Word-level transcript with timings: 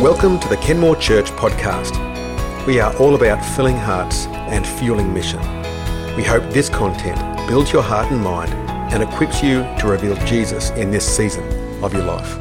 Welcome 0.00 0.40
to 0.40 0.48
the 0.48 0.56
Kenmore 0.56 0.96
Church 0.96 1.30
podcast. 1.32 1.94
We 2.66 2.80
are 2.80 2.96
all 2.96 3.16
about 3.16 3.44
filling 3.54 3.76
hearts 3.76 4.24
and 4.28 4.66
fueling 4.66 5.12
mission. 5.12 5.40
We 6.16 6.24
hope 6.24 6.42
this 6.54 6.70
content 6.70 7.18
builds 7.46 7.70
your 7.70 7.82
heart 7.82 8.10
and 8.10 8.18
mind 8.18 8.50
and 8.94 9.02
equips 9.02 9.42
you 9.42 9.60
to 9.78 9.86
reveal 9.86 10.16
Jesus 10.24 10.70
in 10.70 10.90
this 10.90 11.04
season 11.04 11.44
of 11.84 11.92
your 11.92 12.04
life. 12.04 12.38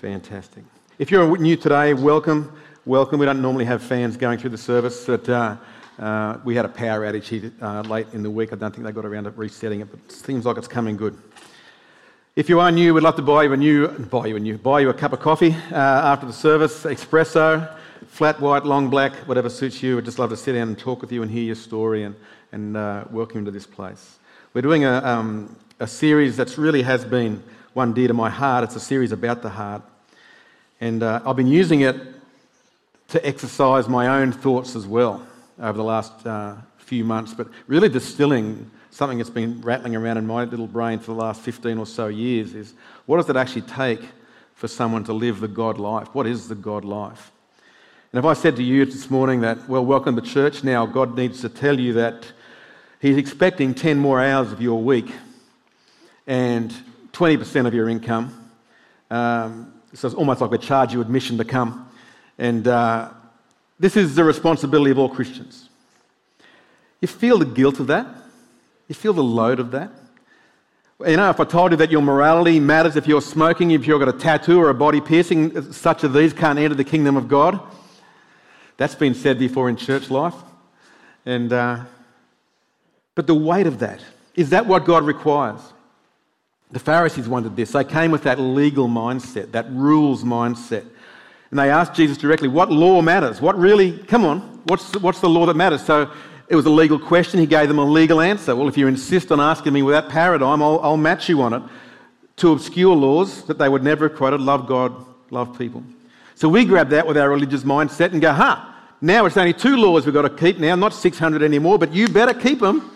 Fantastic. 0.00 0.64
If 0.98 1.12
you're 1.12 1.36
new 1.38 1.54
today, 1.54 1.94
welcome. 1.94 2.52
Welcome. 2.86 3.20
We 3.20 3.26
don't 3.26 3.40
normally 3.40 3.66
have 3.66 3.84
fans 3.84 4.16
going 4.16 4.40
through 4.40 4.50
the 4.50 4.58
service, 4.58 5.06
but 5.06 5.28
uh, 5.28 5.56
uh, 6.00 6.38
we 6.42 6.56
had 6.56 6.64
a 6.64 6.70
power 6.70 7.06
outage 7.06 7.52
uh, 7.62 7.82
late 7.82 8.08
in 8.12 8.24
the 8.24 8.30
week. 8.30 8.52
I 8.52 8.56
don't 8.56 8.74
think 8.74 8.84
they 8.84 8.90
got 8.90 9.04
around 9.04 9.24
to 9.24 9.30
resetting 9.30 9.80
it, 9.80 9.92
but 9.92 10.00
it 10.00 10.10
seems 10.10 10.44
like 10.44 10.56
it's 10.56 10.66
coming 10.66 10.96
good. 10.96 11.16
If 12.36 12.48
you 12.48 12.58
are 12.58 12.72
new, 12.72 12.94
we'd 12.94 13.04
love 13.04 13.14
to 13.14 13.22
buy 13.22 13.44
you 13.44 13.52
a 13.52 13.56
new, 13.56 13.86
buy 13.86 14.26
you 14.26 14.34
a 14.34 14.40
new, 14.40 14.58
buy 14.58 14.80
you 14.80 14.90
a 14.90 14.92
cup 14.92 15.12
of 15.12 15.20
coffee 15.20 15.52
uh, 15.70 15.76
after 15.76 16.26
the 16.26 16.32
service, 16.32 16.82
espresso, 16.82 17.72
flat 18.08 18.40
white, 18.40 18.64
long 18.64 18.90
black, 18.90 19.12
whatever 19.28 19.48
suits 19.48 19.80
you. 19.84 19.94
We'd 19.94 20.04
just 20.04 20.18
love 20.18 20.30
to 20.30 20.36
sit 20.36 20.54
down 20.54 20.66
and 20.66 20.76
talk 20.76 21.00
with 21.00 21.12
you 21.12 21.22
and 21.22 21.30
hear 21.30 21.44
your 21.44 21.54
story 21.54 22.02
and, 22.02 22.16
and 22.50 22.76
uh, 22.76 23.04
welcome 23.12 23.38
you 23.38 23.44
to 23.44 23.50
this 23.52 23.68
place. 23.68 24.18
We're 24.52 24.62
doing 24.62 24.84
a, 24.84 24.94
um, 24.94 25.54
a 25.78 25.86
series 25.86 26.36
that 26.38 26.58
really 26.58 26.82
has 26.82 27.04
been 27.04 27.40
one 27.72 27.94
dear 27.94 28.08
to 28.08 28.14
my 28.14 28.30
heart. 28.30 28.64
It's 28.64 28.74
a 28.74 28.80
series 28.80 29.12
about 29.12 29.42
the 29.42 29.50
heart. 29.50 29.82
And 30.80 31.04
uh, 31.04 31.20
I've 31.24 31.36
been 31.36 31.46
using 31.46 31.82
it 31.82 31.94
to 33.10 33.24
exercise 33.24 33.88
my 33.88 34.08
own 34.08 34.32
thoughts 34.32 34.74
as 34.74 34.88
well 34.88 35.24
over 35.60 35.78
the 35.78 35.84
last 35.84 36.26
uh, 36.26 36.56
few 36.78 37.04
months, 37.04 37.32
but 37.32 37.46
really 37.68 37.88
distilling 37.88 38.72
something 38.94 39.18
that's 39.18 39.28
been 39.28 39.60
rattling 39.60 39.96
around 39.96 40.18
in 40.18 40.26
my 40.26 40.44
little 40.44 40.68
brain 40.68 41.00
for 41.00 41.06
the 41.06 41.18
last 41.18 41.40
15 41.40 41.78
or 41.78 41.86
so 41.86 42.06
years 42.06 42.54
is 42.54 42.74
what 43.06 43.16
does 43.16 43.28
it 43.28 43.34
actually 43.34 43.62
take 43.62 44.00
for 44.54 44.68
someone 44.68 45.02
to 45.02 45.12
live 45.12 45.40
the 45.40 45.48
God 45.48 45.78
life? 45.78 46.14
What 46.14 46.28
is 46.28 46.46
the 46.46 46.54
God 46.54 46.84
life? 46.84 47.32
And 48.12 48.20
if 48.20 48.24
I 48.24 48.34
said 48.34 48.54
to 48.54 48.62
you 48.62 48.84
this 48.84 49.10
morning 49.10 49.40
that, 49.40 49.68
well, 49.68 49.84
welcome 49.84 50.14
to 50.14 50.22
church 50.22 50.62
now, 50.62 50.86
God 50.86 51.16
needs 51.16 51.40
to 51.40 51.48
tell 51.48 51.78
you 51.78 51.94
that 51.94 52.30
He's 53.00 53.16
expecting 53.16 53.74
10 53.74 53.98
more 53.98 54.22
hours 54.22 54.52
of 54.52 54.62
your 54.62 54.80
week 54.80 55.10
and 56.28 56.72
20% 57.12 57.66
of 57.66 57.74
your 57.74 57.88
income. 57.88 58.48
Um, 59.10 59.74
so 59.92 60.06
it's 60.06 60.14
almost 60.14 60.40
like 60.40 60.52
we 60.52 60.58
charge 60.58 60.92
you 60.92 61.00
admission 61.00 61.36
to 61.38 61.44
come. 61.44 61.90
And 62.38 62.68
uh, 62.68 63.10
this 63.80 63.96
is 63.96 64.14
the 64.14 64.22
responsibility 64.22 64.92
of 64.92 65.00
all 65.00 65.08
Christians. 65.08 65.68
You 67.00 67.08
feel 67.08 67.38
the 67.38 67.44
guilt 67.44 67.80
of 67.80 67.88
that? 67.88 68.06
You 68.88 68.94
feel 68.94 69.12
the 69.12 69.24
load 69.24 69.60
of 69.60 69.70
that? 69.72 69.90
You 71.00 71.16
know, 71.16 71.28
if 71.28 71.40
I 71.40 71.44
told 71.44 71.72
you 71.72 71.76
that 71.78 71.90
your 71.90 72.02
morality 72.02 72.60
matters 72.60 72.96
if 72.96 73.06
you're 73.06 73.20
smoking, 73.20 73.72
if 73.72 73.86
you've 73.86 73.98
got 73.98 74.08
a 74.08 74.18
tattoo 74.18 74.60
or 74.60 74.70
a 74.70 74.74
body 74.74 75.00
piercing, 75.00 75.72
such 75.72 76.04
as 76.04 76.12
these 76.12 76.32
can't 76.32 76.58
enter 76.58 76.74
the 76.74 76.84
kingdom 76.84 77.16
of 77.16 77.28
God. 77.28 77.60
That's 78.76 78.94
been 78.94 79.14
said 79.14 79.38
before 79.38 79.68
in 79.68 79.76
church 79.76 80.10
life. 80.10 80.34
And, 81.26 81.52
uh, 81.52 81.84
but 83.14 83.26
the 83.26 83.34
weight 83.34 83.66
of 83.66 83.80
that, 83.80 84.00
is 84.34 84.50
that 84.50 84.66
what 84.66 84.84
God 84.84 85.04
requires? 85.04 85.60
The 86.70 86.78
Pharisees 86.78 87.28
wanted 87.28 87.56
this. 87.56 87.72
They 87.72 87.84
came 87.84 88.10
with 88.10 88.22
that 88.24 88.38
legal 88.38 88.88
mindset, 88.88 89.52
that 89.52 89.70
rules 89.70 90.24
mindset. 90.24 90.84
And 91.50 91.58
they 91.58 91.70
asked 91.70 91.94
Jesus 91.94 92.16
directly, 92.16 92.48
What 92.48 92.70
law 92.70 93.00
matters? 93.00 93.40
What 93.40 93.56
really, 93.58 93.98
come 93.98 94.24
on, 94.24 94.40
what's, 94.64 94.96
what's 94.96 95.20
the 95.20 95.28
law 95.28 95.46
that 95.46 95.54
matters? 95.54 95.84
So 95.84 96.10
it 96.48 96.56
was 96.56 96.66
a 96.66 96.70
legal 96.70 96.98
question. 96.98 97.40
He 97.40 97.46
gave 97.46 97.68
them 97.68 97.78
a 97.78 97.84
legal 97.84 98.20
answer. 98.20 98.54
Well, 98.54 98.68
if 98.68 98.76
you 98.76 98.86
insist 98.86 99.32
on 99.32 99.40
asking 99.40 99.72
me 99.72 99.82
with 99.82 99.94
that 99.94 100.08
paradigm, 100.08 100.62
I'll, 100.62 100.78
I'll 100.80 100.96
match 100.96 101.28
you 101.28 101.42
on 101.42 101.54
it. 101.54 101.62
To 102.38 102.52
obscure 102.52 102.94
laws 102.94 103.44
that 103.44 103.58
they 103.58 103.68
would 103.68 103.84
never 103.84 104.08
have 104.08 104.16
quoted 104.16 104.40
love 104.40 104.66
God, 104.66 104.92
love 105.30 105.56
people. 105.56 105.82
So 106.34 106.48
we 106.48 106.64
grab 106.64 106.90
that 106.90 107.06
with 107.06 107.16
our 107.16 107.30
religious 107.30 107.62
mindset 107.62 108.12
and 108.12 108.20
go, 108.20 108.32
ha, 108.32 108.74
now 109.00 109.24
it's 109.26 109.36
only 109.36 109.52
two 109.52 109.76
laws 109.76 110.04
we've 110.04 110.14
got 110.14 110.22
to 110.22 110.30
keep 110.30 110.58
now, 110.58 110.74
not 110.74 110.92
600 110.92 111.42
anymore, 111.42 111.78
but 111.78 111.94
you 111.94 112.08
better 112.08 112.34
keep 112.34 112.60
them. 112.60 112.90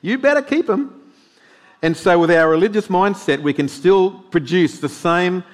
You 0.00 0.18
better 0.18 0.42
keep 0.42 0.66
them. 0.66 0.94
And 1.82 1.96
so 1.96 2.18
with 2.18 2.30
our 2.30 2.48
religious 2.48 2.88
mindset, 2.88 3.40
we 3.40 3.52
can 3.52 3.68
still 3.68 4.10
produce 4.10 4.80
the 4.80 4.88
same 4.88 5.44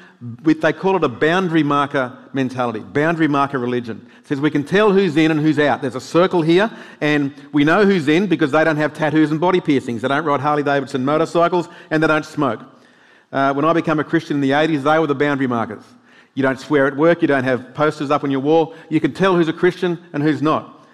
with, 0.42 0.60
they 0.62 0.72
call 0.72 0.96
it 0.96 1.04
a 1.04 1.08
boundary 1.08 1.62
marker 1.62 2.16
mentality, 2.32 2.80
boundary 2.80 3.28
marker 3.28 3.58
religion. 3.58 4.08
It 4.20 4.28
says 4.28 4.40
we 4.40 4.50
can 4.50 4.64
tell 4.64 4.90
who's 4.90 5.16
in 5.16 5.30
and 5.30 5.40
who's 5.40 5.58
out. 5.58 5.82
There's 5.82 5.96
a 5.96 6.00
circle 6.00 6.40
here, 6.40 6.70
and 7.00 7.34
we 7.52 7.64
know 7.64 7.84
who's 7.84 8.08
in 8.08 8.26
because 8.26 8.52
they 8.52 8.64
don't 8.64 8.76
have 8.76 8.94
tattoos 8.94 9.30
and 9.30 9.40
body 9.40 9.60
piercings. 9.60 10.02
They 10.02 10.08
don't 10.08 10.24
ride 10.24 10.40
Harley 10.40 10.62
Davidson 10.62 11.04
motorcycles, 11.04 11.68
and 11.90 12.02
they 12.02 12.06
don't 12.06 12.24
smoke. 12.24 12.60
Uh, 13.32 13.52
when 13.52 13.64
I 13.64 13.72
became 13.72 13.98
a 13.98 14.04
Christian 14.04 14.36
in 14.36 14.40
the 14.40 14.50
80s, 14.50 14.82
they 14.82 14.98
were 14.98 15.06
the 15.06 15.14
boundary 15.14 15.46
markers. 15.46 15.82
You 16.34 16.42
don't 16.42 16.58
swear 16.58 16.86
at 16.86 16.96
work, 16.96 17.20
you 17.20 17.28
don't 17.28 17.44
have 17.44 17.74
posters 17.74 18.10
up 18.10 18.24
on 18.24 18.30
your 18.30 18.40
wall. 18.40 18.74
You 18.88 19.00
can 19.00 19.12
tell 19.12 19.36
who's 19.36 19.48
a 19.48 19.52
Christian 19.52 20.02
and 20.12 20.22
who's 20.22 20.40
not. 20.40 20.86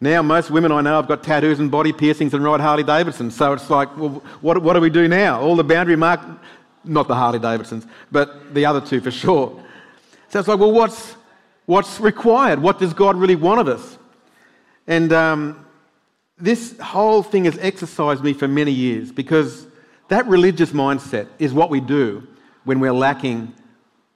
Now, 0.00 0.22
most 0.22 0.50
women 0.50 0.72
I 0.72 0.80
know 0.82 0.96
have 0.96 1.08
got 1.08 1.22
tattoos 1.22 1.58
and 1.58 1.70
body 1.70 1.92
piercings 1.92 2.34
and 2.34 2.44
ride 2.44 2.60
Harley 2.60 2.82
Davidson. 2.82 3.30
So 3.30 3.52
it's 3.54 3.70
like, 3.70 3.96
well, 3.96 4.22
what, 4.40 4.62
what 4.62 4.74
do 4.74 4.80
we 4.80 4.90
do 4.90 5.08
now? 5.08 5.40
All 5.40 5.56
the 5.56 5.64
boundary 5.64 5.96
mark 5.96 6.20
not 6.86 7.08
the 7.08 7.14
Harley 7.14 7.38
Davidsons, 7.38 7.86
but 8.10 8.54
the 8.54 8.64
other 8.64 8.80
two 8.80 9.00
for 9.00 9.10
sure. 9.10 9.62
So 10.28 10.38
it's 10.38 10.48
like, 10.48 10.58
well, 10.58 10.72
what's, 10.72 11.14
what's 11.66 12.00
required? 12.00 12.58
What 12.60 12.78
does 12.78 12.94
God 12.94 13.16
really 13.16 13.36
want 13.36 13.60
of 13.60 13.68
us? 13.68 13.98
And 14.86 15.12
um, 15.12 15.66
this 16.38 16.78
whole 16.78 17.22
thing 17.22 17.44
has 17.44 17.58
exercised 17.58 18.22
me 18.22 18.32
for 18.32 18.48
many 18.48 18.72
years 18.72 19.12
because 19.12 19.66
that 20.08 20.26
religious 20.26 20.70
mindset 20.70 21.28
is 21.38 21.52
what 21.52 21.70
we 21.70 21.80
do 21.80 22.26
when 22.64 22.80
we're 22.80 22.92
lacking 22.92 23.54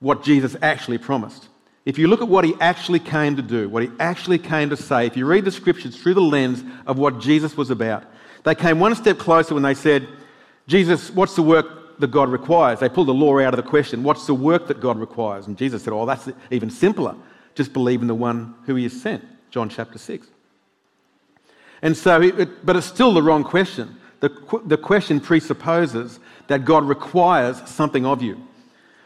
what 0.01 0.23
Jesus 0.23 0.57
actually 0.63 0.99
promised. 0.99 1.49
If 1.85 1.99
you 1.99 2.09
look 2.09 2.21
at 2.21 2.29
what 2.29 2.45
he 2.45 2.55
actually 2.61 2.99
came 2.99 3.37
to 3.37 3.43
do, 3.43 3.69
what 3.69 3.83
he 3.83 3.91
actually 3.99 4.39
came 4.39 4.71
to 4.71 4.77
say, 4.77 5.07
if 5.07 5.17
you 5.17 5.27
read 5.27 5.45
the 5.45 5.51
scriptures 5.51 5.97
through 5.97 6.15
the 6.15 6.21
lens 6.21 6.63
of 6.87 6.99
what 6.99 7.21
Jesus 7.21 7.57
was 7.57 7.71
about, 7.71 8.05
they 8.45 8.55
came 8.55 8.79
one 8.79 8.95
step 8.95 9.19
closer 9.19 9.55
when 9.55 9.63
they 9.63 9.75
said, 9.75 10.07
Jesus, 10.67 11.11
what's 11.11 11.35
the 11.37 11.43
work 11.43 11.80
that 12.01 12.11
God 12.11 12.31
requires. 12.31 12.81
They 12.81 12.89
pull 12.89 13.05
the 13.05 13.15
law 13.15 13.39
out 13.39 13.55
of 13.55 13.63
the 13.63 13.69
question. 13.69 14.03
What's 14.03 14.27
the 14.27 14.35
work 14.35 14.69
that 14.69 14.81
God 14.81 14.99
requires? 14.99 15.47
And 15.47 15.57
Jesus 15.57 15.83
said, 15.83 15.93
Oh, 15.93 16.07
that's 16.07 16.29
even 16.51 16.71
simpler. 16.71 17.15
Just 17.55 17.73
believe 17.73 18.01
in 18.03 18.09
the 18.09 18.15
one 18.15 18.55
who 18.67 18.75
he 18.75 18.85
has 18.85 19.01
sent. 19.01 19.25
John 19.51 19.69
chapter 19.69 19.99
6. 19.99 20.27
And 21.83 21.97
so, 21.97 22.21
it, 22.21 22.65
but 22.65 22.77
it's 22.77 22.87
still 22.87 23.13
the 23.13 23.23
wrong 23.23 23.43
question. 23.43 23.97
The, 24.21 24.31
the 24.67 24.77
question 24.77 25.19
presupposes 25.19 26.21
that 26.49 26.65
God 26.65 26.85
requires 26.85 27.69
something 27.69 28.05
of 28.05 28.23
you. 28.23 28.41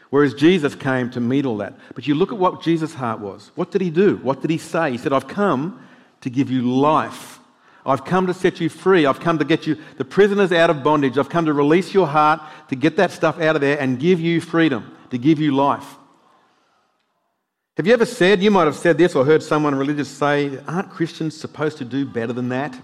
Whereas 0.09 0.33
Jesus 0.33 0.75
came 0.75 1.09
to 1.11 1.19
meet 1.19 1.45
all 1.45 1.57
that. 1.57 1.73
But 1.93 2.07
you 2.07 2.15
look 2.15 2.31
at 2.31 2.37
what 2.37 2.61
Jesus' 2.61 2.93
heart 2.93 3.19
was. 3.19 3.51
What 3.55 3.71
did 3.71 3.81
he 3.81 3.89
do? 3.89 4.17
What 4.17 4.41
did 4.41 4.49
he 4.49 4.57
say? 4.57 4.91
He 4.91 4.97
said, 4.97 5.13
I've 5.13 5.27
come 5.27 5.81
to 6.21 6.29
give 6.29 6.51
you 6.51 6.61
life 6.61 7.39
I've 7.85 8.03
come 8.03 8.25
to 8.27 8.33
set 8.33 8.59
you 8.59 8.69
free. 8.69 9.05
I've 9.05 9.19
come 9.19 9.37
to 9.37 9.45
get 9.45 9.67
you, 9.67 9.77
the 9.97 10.05
prisoners, 10.05 10.51
out 10.51 10.69
of 10.69 10.83
bondage. 10.83 11.17
I've 11.17 11.29
come 11.29 11.45
to 11.45 11.53
release 11.53 11.93
your 11.93 12.07
heart, 12.07 12.41
to 12.69 12.75
get 12.75 12.97
that 12.97 13.11
stuff 13.11 13.39
out 13.39 13.55
of 13.55 13.61
there 13.61 13.79
and 13.79 13.99
give 13.99 14.19
you 14.19 14.41
freedom, 14.41 14.95
to 15.11 15.17
give 15.17 15.39
you 15.39 15.55
life. 15.55 15.85
Have 17.77 17.85
you 17.85 17.93
ever 17.93 18.05
said, 18.05 18.41
you 18.41 18.49
might 18.49 18.65
have 18.65 18.75
said 18.75 18.97
this 18.97 19.15
or 19.15 19.25
heard 19.25 19.43
someone 19.43 19.75
religious 19.75 20.09
say, 20.09 20.57
aren't 20.67 20.89
Christians 20.89 21.37
supposed 21.37 21.77
to 21.77 21.85
do 21.85 22.05
better 22.05 22.33
than 22.33 22.49
that? 22.49 22.75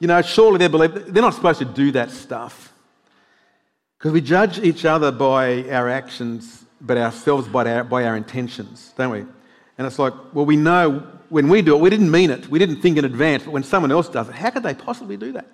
You 0.00 0.08
know, 0.08 0.20
surely 0.22 0.58
they 0.58 0.68
believe 0.68 1.12
they're 1.12 1.22
not 1.22 1.34
supposed 1.34 1.60
to 1.60 1.64
do 1.64 1.92
that 1.92 2.10
stuff. 2.10 2.72
Because 3.96 4.12
we 4.12 4.20
judge 4.20 4.58
each 4.58 4.84
other 4.84 5.12
by 5.12 5.70
our 5.70 5.88
actions, 5.88 6.64
but 6.80 6.96
ourselves 6.98 7.46
by 7.46 7.70
our, 7.70 7.84
by 7.84 8.04
our 8.04 8.16
intentions, 8.16 8.92
don't 8.96 9.10
we? 9.10 9.24
And 9.80 9.86
it's 9.86 9.98
like, 9.98 10.12
well, 10.34 10.44
we 10.44 10.56
know 10.56 11.06
when 11.30 11.48
we 11.48 11.62
do 11.62 11.74
it, 11.74 11.80
we 11.80 11.88
didn't 11.88 12.10
mean 12.10 12.28
it. 12.28 12.48
We 12.48 12.58
didn't 12.58 12.82
think 12.82 12.98
in 12.98 13.06
advance, 13.06 13.44
but 13.44 13.52
when 13.52 13.62
someone 13.62 13.90
else 13.90 14.10
does 14.10 14.28
it, 14.28 14.34
how 14.34 14.50
could 14.50 14.62
they 14.62 14.74
possibly 14.74 15.16
do 15.16 15.32
that? 15.32 15.46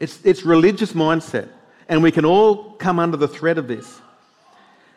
It's, 0.00 0.18
it's 0.24 0.42
religious 0.42 0.94
mindset. 0.94 1.48
And 1.88 2.02
we 2.02 2.10
can 2.10 2.24
all 2.24 2.72
come 2.72 2.98
under 2.98 3.16
the 3.16 3.28
threat 3.28 3.58
of 3.58 3.68
this. 3.68 4.00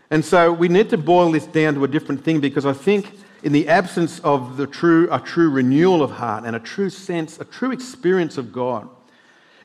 And 0.09 0.25
so 0.25 0.51
we 0.51 0.67
need 0.67 0.89
to 0.89 0.97
boil 0.97 1.31
this 1.31 1.45
down 1.45 1.75
to 1.75 1.83
a 1.83 1.88
different 1.88 2.23
thing 2.23 2.39
because 2.39 2.65
I 2.65 2.73
think 2.73 3.12
in 3.44 3.51
the 3.51 3.67
absence 3.67 4.17
of 4.21 4.57
the 4.57 4.65
true, 4.65 5.07
a 5.12 5.19
true 5.19 5.51
renewal 5.51 6.01
of 6.01 6.09
heart 6.09 6.44
and 6.44 6.56
a 6.56 6.59
true 6.59 6.89
sense, 6.89 7.39
a 7.39 7.45
true 7.45 7.69
experience 7.69 8.35
of 8.39 8.51
God, 8.51 8.89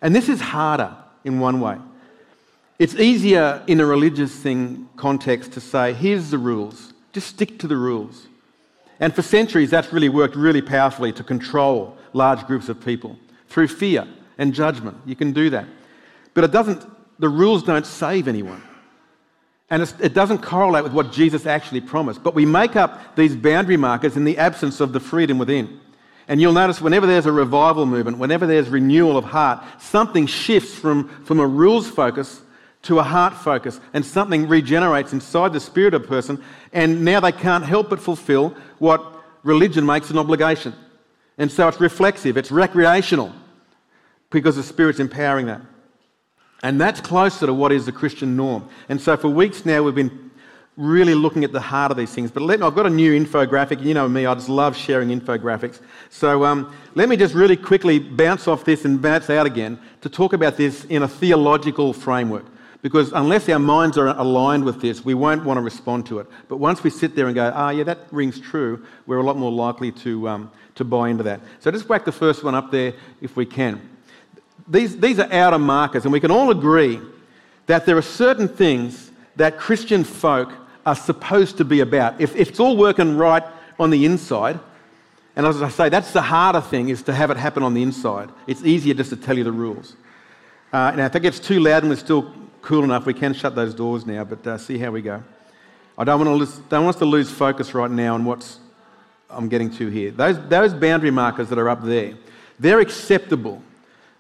and 0.02 0.14
this 0.14 0.28
is 0.28 0.42
harder 0.42 0.94
in 1.24 1.40
one 1.40 1.62
way. 1.62 1.78
It's 2.78 2.96
easier 2.96 3.62
in 3.66 3.80
a 3.80 3.86
religious 3.86 4.34
thing 4.36 4.90
context 4.96 5.52
to 5.52 5.60
say, 5.62 5.94
here's 5.94 6.30
the 6.30 6.36
rules, 6.36 6.92
just 7.14 7.28
stick 7.28 7.58
to 7.60 7.66
the 7.66 7.78
rules. 7.78 8.26
And 9.00 9.14
for 9.14 9.22
centuries, 9.22 9.70
that's 9.70 9.92
really 9.92 10.10
worked 10.10 10.36
really 10.36 10.62
powerfully 10.62 11.12
to 11.14 11.24
control 11.24 11.96
large 12.12 12.46
groups 12.46 12.68
of 12.68 12.84
people 12.84 13.18
through 13.48 13.68
fear 13.68 14.06
and 14.38 14.54
judgment. 14.54 14.96
You 15.06 15.16
can 15.16 15.32
do 15.32 15.50
that. 15.50 15.66
But 16.34 16.44
it 16.44 16.52
doesn't, 16.52 16.84
the 17.18 17.28
rules 17.28 17.62
don't 17.62 17.86
save 17.86 18.28
anyone. 18.28 18.62
And 19.70 19.82
it 20.00 20.14
doesn't 20.14 20.38
correlate 20.42 20.84
with 20.84 20.92
what 20.92 21.12
Jesus 21.12 21.46
actually 21.46 21.80
promised. 21.80 22.22
But 22.22 22.34
we 22.34 22.44
make 22.44 22.76
up 22.76 23.16
these 23.16 23.36
boundary 23.36 23.76
markers 23.76 24.16
in 24.16 24.24
the 24.24 24.36
absence 24.36 24.80
of 24.80 24.92
the 24.92 25.00
freedom 25.00 25.38
within. 25.38 25.80
And 26.26 26.40
you'll 26.40 26.52
notice 26.52 26.80
whenever 26.80 27.06
there's 27.06 27.26
a 27.26 27.32
revival 27.32 27.86
movement, 27.86 28.18
whenever 28.18 28.46
there's 28.46 28.68
renewal 28.68 29.16
of 29.16 29.24
heart, 29.24 29.64
something 29.80 30.26
shifts 30.26 30.74
from, 30.74 31.08
from 31.24 31.40
a 31.40 31.46
rules 31.46 31.88
focus 31.88 32.42
to 32.82 32.98
a 32.98 33.02
heart 33.02 33.34
focus, 33.34 33.78
and 33.92 34.04
something 34.04 34.48
regenerates 34.48 35.12
inside 35.12 35.52
the 35.52 35.60
spirit 35.60 35.92
of 35.92 36.04
a 36.04 36.06
person, 36.06 36.42
and 36.72 37.04
now 37.04 37.20
they 37.20 37.32
can't 37.32 37.64
help 37.64 37.90
but 37.90 38.00
fulfill 38.00 38.56
what 38.80 39.00
religion 39.44 39.86
makes 39.86 40.10
an 40.10 40.18
obligation. 40.18 40.74
And 41.38 41.50
so 41.50 41.68
it's 41.68 41.80
reflexive, 41.80 42.36
it's 42.36 42.50
recreational, 42.50 43.32
because 44.30 44.56
the 44.56 44.62
Spirit's 44.62 44.98
empowering 44.98 45.46
that. 45.46 45.60
And 46.62 46.80
that's 46.80 47.00
closer 47.00 47.46
to 47.46 47.54
what 47.54 47.72
is 47.72 47.86
the 47.86 47.92
Christian 47.92 48.36
norm. 48.36 48.68
And 48.88 49.00
so 49.00 49.16
for 49.16 49.28
weeks 49.28 49.64
now, 49.64 49.82
we've 49.82 49.94
been 49.94 50.30
really 50.76 51.14
looking 51.14 51.44
at 51.44 51.52
the 51.52 51.60
heart 51.60 51.90
of 51.90 51.96
these 51.96 52.12
things. 52.12 52.30
But 52.30 52.42
let, 52.42 52.62
I've 52.62 52.74
got 52.74 52.86
a 52.86 52.90
new 52.90 53.12
infographic. 53.18 53.82
You 53.82 53.94
know 53.94 54.08
me, 54.08 54.26
I 54.26 54.34
just 54.34 54.48
love 54.48 54.76
sharing 54.76 55.08
infographics. 55.08 55.80
So 56.08 56.44
um, 56.44 56.74
let 56.94 57.08
me 57.08 57.16
just 57.16 57.34
really 57.34 57.56
quickly 57.56 57.98
bounce 57.98 58.48
off 58.48 58.64
this 58.64 58.84
and 58.84 59.00
bounce 59.00 59.30
out 59.30 59.46
again 59.46 59.78
to 60.00 60.08
talk 60.08 60.32
about 60.32 60.56
this 60.56 60.84
in 60.86 61.02
a 61.02 61.08
theological 61.08 61.92
framework. 61.92 62.46
Because 62.82 63.12
unless 63.12 63.48
our 63.48 63.58
minds 63.58 63.98
are 63.98 64.08
aligned 64.08 64.64
with 64.64 64.80
this, 64.80 65.04
we 65.04 65.12
won't 65.12 65.44
want 65.44 65.58
to 65.58 65.62
respond 65.62 66.06
to 66.06 66.18
it. 66.18 66.26
But 66.48 66.56
once 66.56 66.82
we 66.82 66.88
sit 66.88 67.14
there 67.14 67.26
and 67.26 67.34
go, 67.34 67.52
ah, 67.54 67.70
yeah, 67.70 67.84
that 67.84 68.06
rings 68.10 68.40
true, 68.40 68.84
we're 69.06 69.18
a 69.18 69.22
lot 69.22 69.36
more 69.36 69.52
likely 69.52 69.92
to, 69.92 70.28
um, 70.28 70.50
to 70.76 70.84
buy 70.84 71.10
into 71.10 71.22
that. 71.24 71.40
So 71.58 71.70
just 71.70 71.88
whack 71.88 72.06
the 72.06 72.12
first 72.12 72.42
one 72.42 72.54
up 72.54 72.70
there 72.70 72.94
if 73.20 73.36
we 73.36 73.44
can. 73.44 73.86
These, 74.66 74.98
these 74.98 75.18
are 75.18 75.30
outer 75.30 75.58
markers, 75.58 76.04
and 76.04 76.12
we 76.12 76.20
can 76.20 76.30
all 76.30 76.50
agree 76.50 77.00
that 77.66 77.84
there 77.84 77.98
are 77.98 78.02
certain 78.02 78.48
things 78.48 79.10
that 79.36 79.58
Christian 79.58 80.02
folk 80.02 80.50
are 80.86 80.96
supposed 80.96 81.58
to 81.58 81.64
be 81.64 81.80
about. 81.80 82.20
If, 82.20 82.34
if 82.34 82.48
it's 82.48 82.60
all 82.60 82.76
working 82.76 83.16
right 83.16 83.42
on 83.78 83.90
the 83.90 84.06
inside, 84.06 84.58
and 85.36 85.46
as 85.46 85.60
I 85.60 85.68
say, 85.68 85.88
that's 85.90 86.12
the 86.12 86.22
harder 86.22 86.60
thing, 86.60 86.88
is 86.88 87.02
to 87.02 87.12
have 87.12 87.30
it 87.30 87.36
happen 87.36 87.62
on 87.62 87.74
the 87.74 87.82
inside. 87.82 88.30
It's 88.46 88.64
easier 88.64 88.94
just 88.94 89.10
to 89.10 89.16
tell 89.16 89.36
you 89.36 89.44
the 89.44 89.52
rules. 89.52 89.96
Uh, 90.72 90.92
now, 90.92 91.06
if 91.06 91.14
it 91.14 91.20
gets 91.20 91.40
too 91.40 91.60
loud 91.60 91.82
and 91.82 91.90
we're 91.90 91.96
still 91.96 92.32
cool 92.62 92.84
enough, 92.84 93.06
we 93.06 93.14
can 93.14 93.32
shut 93.34 93.54
those 93.54 93.74
doors 93.74 94.06
now, 94.06 94.24
but 94.24 94.46
uh, 94.46 94.58
see 94.58 94.78
how 94.78 94.90
we 94.90 95.02
go. 95.02 95.22
I 95.96 96.04
don't 96.04 96.18
want, 96.18 96.28
to 96.28 96.34
lose, 96.34 96.58
don't 96.68 96.84
want 96.84 96.96
us 96.96 97.00
to 97.00 97.04
lose 97.06 97.30
focus 97.30 97.74
right 97.74 97.90
now 97.90 98.14
on 98.14 98.24
what 98.24 98.56
I'm 99.28 99.48
getting 99.48 99.70
to 99.76 99.88
here. 99.88 100.10
Those, 100.10 100.38
those 100.48 100.72
boundary 100.74 101.10
markers 101.10 101.48
that 101.50 101.58
are 101.58 101.68
up 101.68 101.84
there, 101.84 102.14
they're 102.58 102.80
acceptable. 102.80 103.62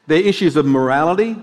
They're 0.06 0.22
issues 0.22 0.56
of 0.56 0.66
morality, 0.66 1.36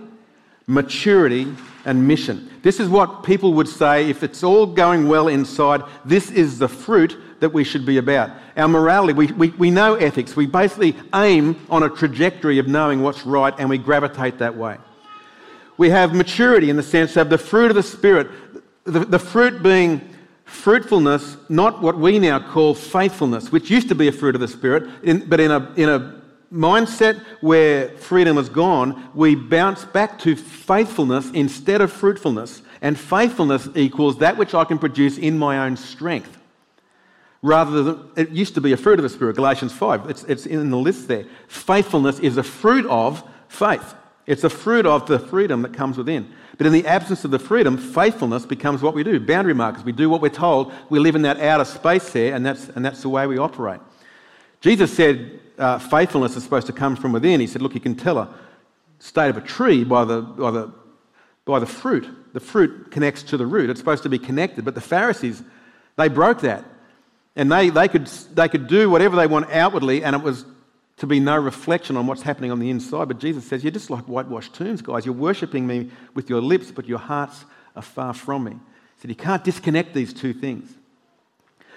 maturity, 0.67 1.47
and 1.85 2.07
mission. 2.07 2.49
This 2.61 2.79
is 2.79 2.89
what 2.89 3.23
people 3.23 3.53
would 3.53 3.67
say 3.67 4.09
if 4.09 4.23
it's 4.23 4.43
all 4.43 4.65
going 4.65 5.07
well 5.07 5.27
inside, 5.27 5.81
this 6.03 6.29
is 6.31 6.59
the 6.59 6.67
fruit 6.67 7.17
that 7.39 7.49
we 7.49 7.63
should 7.63 7.85
be 7.85 7.97
about. 7.97 8.31
Our 8.57 8.67
morality, 8.67 9.13
we, 9.13 9.27
we, 9.27 9.49
we 9.51 9.71
know 9.71 9.95
ethics. 9.95 10.35
We 10.35 10.47
basically 10.47 10.95
aim 11.13 11.55
on 11.69 11.83
a 11.83 11.89
trajectory 11.89 12.59
of 12.59 12.67
knowing 12.67 13.01
what's 13.01 13.25
right 13.25 13.53
and 13.57 13.69
we 13.69 13.77
gravitate 13.77 14.39
that 14.39 14.57
way. 14.57 14.77
We 15.77 15.89
have 15.89 16.13
maturity 16.13 16.69
in 16.69 16.75
the 16.75 16.83
sense 16.83 17.15
of 17.17 17.29
the 17.29 17.37
fruit 17.37 17.69
of 17.69 17.75
the 17.75 17.83
Spirit, 17.83 18.27
the, 18.83 18.99
the 19.01 19.19
fruit 19.19 19.61
being 19.61 20.01
fruitfulness, 20.45 21.37
not 21.49 21.81
what 21.81 21.97
we 21.97 22.19
now 22.19 22.39
call 22.39 22.73
faithfulness, 22.73 23.51
which 23.51 23.69
used 23.69 23.89
to 23.89 23.95
be 23.95 24.07
a 24.07 24.11
fruit 24.11 24.33
of 24.33 24.41
the 24.41 24.47
Spirit, 24.47 24.89
in, 25.03 25.27
but 25.27 25.39
in 25.39 25.51
a, 25.51 25.71
in 25.75 25.89
a 25.89 26.21
mindset 26.51 27.21
where 27.41 27.89
freedom 27.89 28.37
is 28.37 28.49
gone, 28.49 29.09
we 29.13 29.35
bounce 29.35 29.85
back 29.85 30.17
to 30.19 30.35
faithfulness 30.35 31.29
instead 31.31 31.81
of 31.81 31.91
fruitfulness. 31.91 32.61
And 32.81 32.97
faithfulness 32.97 33.67
equals 33.75 34.19
that 34.19 34.37
which 34.37 34.53
I 34.53 34.63
can 34.63 34.79
produce 34.79 35.17
in 35.17 35.37
my 35.37 35.59
own 35.59 35.77
strength. 35.77 36.37
Rather 37.41 37.83
than, 37.83 38.09
it 38.15 38.29
used 38.29 38.55
to 38.55 38.61
be 38.61 38.71
a 38.71 38.77
fruit 38.77 38.99
of 38.99 39.03
the 39.03 39.09
Spirit, 39.09 39.35
Galatians 39.35 39.73
5. 39.73 40.09
It's, 40.09 40.23
it's 40.23 40.45
in 40.45 40.69
the 40.69 40.77
list 40.77 41.07
there. 41.07 41.25
Faithfulness 41.47 42.19
is 42.19 42.37
a 42.37 42.43
fruit 42.43 42.85
of 42.87 43.23
faith, 43.47 43.95
it's 44.27 44.43
a 44.43 44.49
fruit 44.49 44.85
of 44.85 45.07
the 45.07 45.17
freedom 45.17 45.61
that 45.61 45.73
comes 45.73 45.97
within. 45.97 46.31
But 46.57 46.67
in 46.67 46.73
the 46.73 46.85
absence 46.85 47.23
of 47.23 47.31
the 47.31 47.39
freedom, 47.39 47.77
faithfulness 47.77 48.45
becomes 48.45 48.81
what 48.81 48.93
we 48.93 49.03
do 49.03 49.19
boundary 49.19 49.53
markers. 49.53 49.85
We 49.85 49.93
do 49.93 50.09
what 50.09 50.21
we're 50.21 50.29
told. 50.29 50.73
We 50.89 50.99
live 50.99 51.15
in 51.15 51.21
that 51.21 51.39
outer 51.39 51.63
space 51.63 52.11
there, 52.11 52.35
and 52.35 52.45
that's, 52.45 52.67
and 52.69 52.83
that's 52.83 53.01
the 53.01 53.09
way 53.09 53.25
we 53.25 53.37
operate. 53.37 53.79
Jesus 54.59 54.91
said 54.91 55.39
uh, 55.57 55.79
faithfulness 55.79 56.35
is 56.35 56.43
supposed 56.43 56.67
to 56.67 56.73
come 56.73 56.95
from 56.95 57.13
within. 57.13 57.39
He 57.39 57.47
said, 57.47 57.61
Look, 57.61 57.73
you 57.73 57.79
can 57.79 57.95
tell 57.95 58.17
a 58.17 58.33
state 58.99 59.29
of 59.29 59.37
a 59.37 59.41
tree 59.41 59.83
by 59.83 60.03
the, 60.03 60.21
by 60.21 60.51
the, 60.51 60.73
by 61.45 61.59
the 61.59 61.65
fruit. 61.65 62.33
The 62.33 62.39
fruit 62.41 62.91
connects 62.91 63.23
to 63.23 63.37
the 63.37 63.45
root. 63.45 63.69
It's 63.69 63.79
supposed 63.79 64.03
to 64.03 64.09
be 64.09 64.19
connected. 64.19 64.65
But 64.65 64.75
the 64.75 64.81
Pharisees, 64.81 65.41
they 65.95 66.09
broke 66.09 66.41
that. 66.41 66.65
And 67.35 67.51
they, 67.51 67.69
they, 67.69 67.87
could, 67.87 68.07
they 68.07 68.49
could 68.49 68.67
do 68.67 68.89
whatever 68.89 69.15
they 69.15 69.27
want 69.27 69.51
outwardly, 69.51 70.03
and 70.03 70.15
it 70.15 70.21
was 70.21 70.43
to 70.97 71.07
be 71.07 71.19
no 71.19 71.37
reflection 71.37 71.95
on 71.95 72.07
what's 72.07 72.23
happening 72.23 72.51
on 72.51 72.59
the 72.59 72.69
inside. 72.69 73.07
But 73.07 73.19
Jesus 73.19 73.45
says, 73.45 73.63
You're 73.63 73.71
just 73.71 73.89
like 73.89 74.05
whitewashed 74.05 74.53
tombs, 74.53 74.81
guys. 74.81 75.05
You're 75.05 75.15
worshipping 75.15 75.65
me 75.65 75.91
with 76.13 76.29
your 76.29 76.41
lips, 76.41 76.71
but 76.71 76.87
your 76.87 76.99
hearts 76.99 77.45
are 77.75 77.81
far 77.81 78.13
from 78.13 78.45
me. 78.45 78.51
He 78.51 79.01
said, 79.01 79.09
You 79.09 79.15
can't 79.15 79.43
disconnect 79.43 79.93
these 79.93 80.13
two 80.13 80.33
things. 80.33 80.73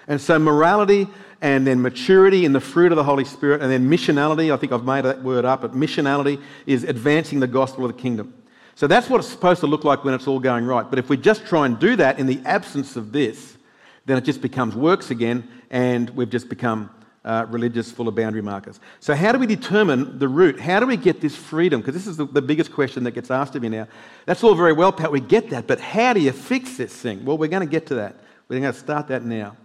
And 0.07 0.19
so, 0.19 0.39
morality 0.39 1.07
and 1.41 1.65
then 1.65 1.81
maturity 1.81 2.45
in 2.45 2.53
the 2.53 2.59
fruit 2.59 2.91
of 2.91 2.95
the 2.95 3.03
Holy 3.03 3.25
Spirit, 3.25 3.61
and 3.61 3.71
then 3.71 3.89
missionality. 3.89 4.53
I 4.53 4.57
think 4.57 4.71
I've 4.71 4.85
made 4.85 5.05
that 5.05 5.23
word 5.23 5.45
up, 5.45 5.61
but 5.61 5.73
missionality 5.73 6.41
is 6.65 6.83
advancing 6.83 7.39
the 7.39 7.47
gospel 7.47 7.85
of 7.85 7.95
the 7.95 8.01
kingdom. 8.01 8.33
So 8.75 8.87
that's 8.87 9.09
what 9.09 9.19
it's 9.19 9.27
supposed 9.27 9.59
to 9.61 9.67
look 9.67 9.83
like 9.83 10.03
when 10.03 10.13
it's 10.13 10.27
all 10.27 10.39
going 10.39 10.65
right. 10.65 10.87
But 10.89 10.97
if 10.97 11.09
we 11.09 11.17
just 11.17 11.45
try 11.45 11.65
and 11.65 11.77
do 11.77 11.95
that 11.97 12.19
in 12.19 12.25
the 12.25 12.41
absence 12.45 12.95
of 12.95 13.11
this, 13.11 13.57
then 14.05 14.17
it 14.17 14.23
just 14.23 14.41
becomes 14.41 14.75
works 14.75 15.11
again, 15.11 15.47
and 15.69 16.09
we've 16.11 16.29
just 16.29 16.49
become 16.49 16.89
uh, 17.23 17.45
religious, 17.49 17.91
full 17.91 18.07
of 18.07 18.15
boundary 18.15 18.41
markers. 18.41 18.79
So, 18.99 19.13
how 19.13 19.31
do 19.31 19.37
we 19.37 19.45
determine 19.45 20.17
the 20.17 20.27
root? 20.27 20.59
How 20.59 20.79
do 20.79 20.87
we 20.87 20.97
get 20.97 21.21
this 21.21 21.35
freedom? 21.35 21.81
Because 21.81 21.93
this 21.93 22.07
is 22.07 22.17
the, 22.17 22.25
the, 22.25 22.41
biggest 22.41 22.71
question 22.71 23.03
that 23.03 23.11
gets 23.11 23.29
asked 23.29 23.55
of 23.55 23.61
me 23.61 23.69
now. 23.69 23.87
That's 24.25 24.43
all 24.43 24.55
very 24.55 24.73
well, 24.73 24.91
Pat, 24.91 25.11
we 25.11 25.19
get 25.19 25.51
that, 25.51 25.67
but 25.67 25.79
how 25.79 26.13
do 26.13 26.19
you 26.19 26.31
fix 26.31 26.77
this 26.77 26.93
thing? 26.93 27.23
Well, 27.23 27.37
we're 27.37 27.47
going 27.47 27.67
to 27.67 27.71
get 27.71 27.85
to 27.87 27.95
that. 27.95 28.15
We're 28.47 28.59
going 28.59 28.73
to 28.73 28.79
start 28.79 29.07
that 29.09 29.23
now. 29.23 29.55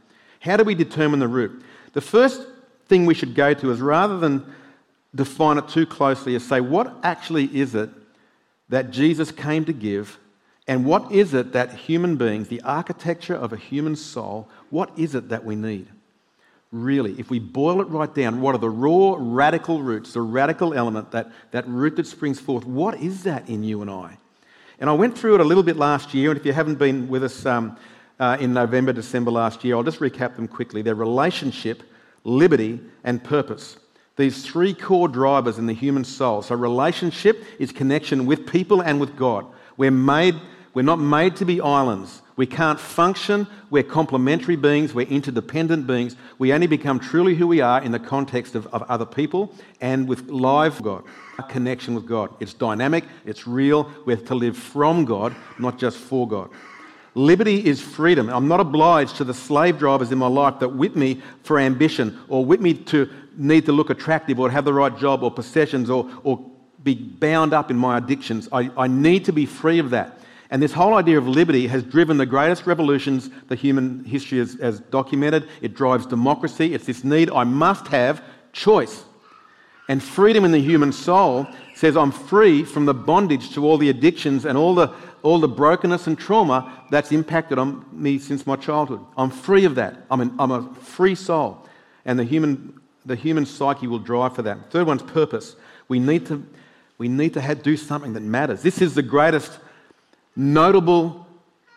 How 0.41 0.57
do 0.57 0.65
we 0.65 0.75
determine 0.75 1.19
the 1.19 1.29
root? 1.29 1.63
The 1.95 2.01
first 2.03 2.47
thing 2.89 3.07
we 3.07 3.15
should 3.15 3.35
go 3.35 3.55
to 3.55 3.71
is 3.71 3.81
rather 3.81 4.19
than 4.19 4.45
define 5.15 5.57
it 5.57 5.67
too 5.69 5.87
closely, 5.87 6.35
is 6.35 6.47
say, 6.47 6.61
what 6.61 6.95
actually 7.03 7.45
is 7.57 7.75
it 7.75 7.89
that 8.69 8.91
Jesus 8.91 9.33
came 9.33 9.65
to 9.65 9.73
give? 9.73 10.19
And 10.69 10.85
what 10.85 11.11
is 11.11 11.33
it 11.33 11.53
that 11.53 11.73
human 11.73 12.17
beings, 12.17 12.49
the 12.49 12.61
architecture 12.63 13.35
of 13.35 13.53
a 13.53 13.57
human 13.57 13.97
soul, 13.97 14.49
what 14.69 14.91
is 14.97 15.15
it 15.15 15.31
that 15.31 15.45
we 15.45 15.57
need? 15.57 15.89
Really, 16.83 17.19
if 17.19 17.31
we 17.31 17.39
boil 17.39 17.81
it 17.81 17.89
right 17.89 18.13
down, 18.15 18.41
what 18.41 18.55
are 18.55 18.59
the 18.59 18.69
raw, 18.71 19.17
radical 19.19 19.83
roots, 19.83 20.13
the 20.13 20.21
radical 20.21 20.75
element, 20.75 21.11
that, 21.13 21.31
that 21.53 21.67
root 21.67 21.97
that 21.97 22.07
springs 22.07 22.39
forth? 22.39 22.67
What 22.67 23.01
is 23.01 23.23
that 23.23 23.49
in 23.49 23.65
you 23.65 23.83
and 23.83 23.91
I? 23.91 24.19
And 24.79 24.91
I 24.91 24.93
went 24.93 25.17
through 25.17 25.37
it 25.37 25.41
a 25.41 25.45
little 25.45 25.63
bit 25.63 25.77
last 25.77 26.13
year, 26.13 26.31
and 26.31 26.39
if 26.39 26.45
you 26.45 26.53
haven't 26.53 26.79
been 26.79 27.09
with 27.09 27.25
us 27.25 27.47
um, 27.47 27.79
uh, 28.19 28.37
in 28.41 28.53
November, 28.53 28.93
December 28.93 29.31
last 29.31 29.65
year. 29.65 29.77
I'll 29.77 29.83
just 29.83 30.01
recap 30.01 30.37
them 30.37 30.49
quickly. 30.49 30.83
Their 30.83 30.95
relationship, 30.95 31.83
liberty, 32.25 32.81
and 33.05 33.23
purpose. 33.23 33.79
These 34.17 34.45
three 34.47 34.73
core 34.73 35.09
drivers 35.09 35.59
in 35.59 35.67
the 35.67 35.75
human 35.75 36.05
soul. 36.05 36.43
So, 36.43 36.55
relationship 36.55 37.45
is 37.59 37.73
connection 37.73 38.25
with 38.25 38.47
people 38.47 38.83
and 38.83 38.99
with 38.99 39.17
God. 39.17 39.47
We're, 39.77 39.91
made, 39.91 40.37
we're 40.77 40.83
not 40.83 40.99
made 40.99 41.37
to 41.37 41.47
be 41.47 41.59
islands. 41.59 42.21
We 42.37 42.45
can't 42.45 42.79
function. 42.79 43.47
We're 43.71 43.83
complementary 43.83 44.57
beings. 44.57 44.93
We're 44.93 45.07
interdependent 45.07 45.87
beings. 45.87 46.17
We 46.37 46.53
only 46.53 46.67
become 46.67 47.01
truly 47.01 47.35
who 47.35 47.47
we 47.47 47.63
are 47.63 47.83
in 47.83 47.93
the 47.93 47.99
context 47.99 48.55
of, 48.55 48.67
of 48.75 48.83
other 48.83 49.07
people 49.07 49.55
and 49.81 50.07
with 50.07 50.29
live 50.29 50.83
God, 50.83 51.05
connection 51.49 51.95
with 51.95 52.05
God. 52.05 52.29
It's 52.41 52.53
dynamic, 52.53 53.05
it's 53.25 53.47
real. 53.47 53.91
We're 54.05 54.19
to 54.19 54.35
live 54.35 54.55
from 54.55 55.07
God, 55.07 55.35
not 55.59 55.79
just 55.79 55.97
for 55.97 56.29
God. 56.29 56.51
Liberty 57.15 57.67
is 57.67 57.81
freedom. 57.81 58.29
I'm 58.29 58.47
not 58.47 58.61
obliged 58.61 59.17
to 59.17 59.25
the 59.25 59.33
slave 59.33 59.79
drivers 59.79 60.13
in 60.13 60.19
my 60.19 60.29
life 60.29 60.59
that 60.59 60.69
whip 60.69 60.95
me 60.95 61.23
for 61.43 61.59
ambition 61.59 62.19
or 62.29 62.45
whip 62.45 62.61
me 62.61 62.75
to 62.75 63.09
need 63.35 63.65
to 63.65 63.73
look 63.73 63.89
attractive 63.89 64.39
or 64.39 64.51
have 64.51 64.67
the 64.67 64.75
right 64.75 64.95
job 64.99 65.23
or 65.23 65.31
possessions 65.31 65.89
or, 65.89 66.07
or 66.23 66.45
be 66.83 66.95
bound 66.95 67.55
up 67.55 67.71
in 67.71 67.79
my 67.79 67.97
addictions. 67.97 68.47
I, 68.53 68.71
I 68.77 68.89
need 68.89 69.25
to 69.25 69.33
be 69.33 69.47
free 69.47 69.79
of 69.79 69.89
that. 69.89 70.21
And 70.51 70.63
this 70.63 70.73
whole 70.73 70.95
idea 70.95 71.19
of 71.19 71.27
liberty 71.27 71.67
has 71.67 71.83
driven 71.83 72.17
the 72.19 72.27
greatest 72.27 72.67
revolutions 72.67 73.31
the 73.49 73.57
human 73.57 74.05
history 74.05 74.39
has, 74.39 74.55
has, 74.55 74.81
documented. 74.81 75.49
It 75.61 75.75
drives 75.75 76.07
democracy. 76.07 76.73
It's 76.73 76.87
this 76.87 77.03
need 77.03 77.31
I 77.31 77.45
must 77.45 77.89
have 77.89 78.23
choice. 78.53 79.05
And 79.89 80.03
freedom 80.03 80.45
in 80.45 80.53
the 80.53 80.61
human 80.61 80.93
soul 80.93 81.47
says 81.75 81.97
I'm 81.97 82.11
free 82.11 82.65
from 82.65 82.87
the 82.87 82.95
bondage 82.95 83.55
to 83.55 83.65
all 83.65 83.79
the 83.79 83.89
addictions 83.89 84.45
and 84.45 84.57
all 84.59 84.75
the 84.75 84.93
all 85.27 85.41
the 85.41 85.49
brokenness 85.49 86.07
and 86.07 86.17
trauma 86.17 86.85
that's 86.89 87.11
impacted 87.11 87.59
on 87.59 87.85
me 87.91 88.17
since 88.17 88.47
my 88.47 88.55
childhood. 88.55 89.01
I'm 89.17 89.31
free 89.31 89.65
of 89.65 89.75
that. 89.75 90.05
I'm, 90.09 90.21
an, 90.21 90.35
I'm 90.39 90.53
a 90.53 90.73
free 90.75 91.17
soul. 91.17 91.67
And 92.05 92.17
the 92.17 92.23
human, 92.23 92.81
the 93.05 93.17
human 93.17 93.45
psyche 93.45 93.89
will 93.89 93.99
drive 93.99 94.37
for 94.37 94.43
that. 94.43 94.71
Third 94.71 94.87
one's 94.87 95.03
purpose. 95.03 95.57
We 95.89 95.99
need 95.99 96.27
to, 96.27 96.47
we 96.99 97.09
need 97.09 97.35
to 97.35 97.41
have, 97.41 97.65
do 97.65 97.77
something 97.77 98.13
that 98.13 98.23
matters. 98.23 98.63
This 98.63 98.81
is 98.81 98.95
the 98.95 99.03
greatest 99.03 99.59
notable 100.37 101.27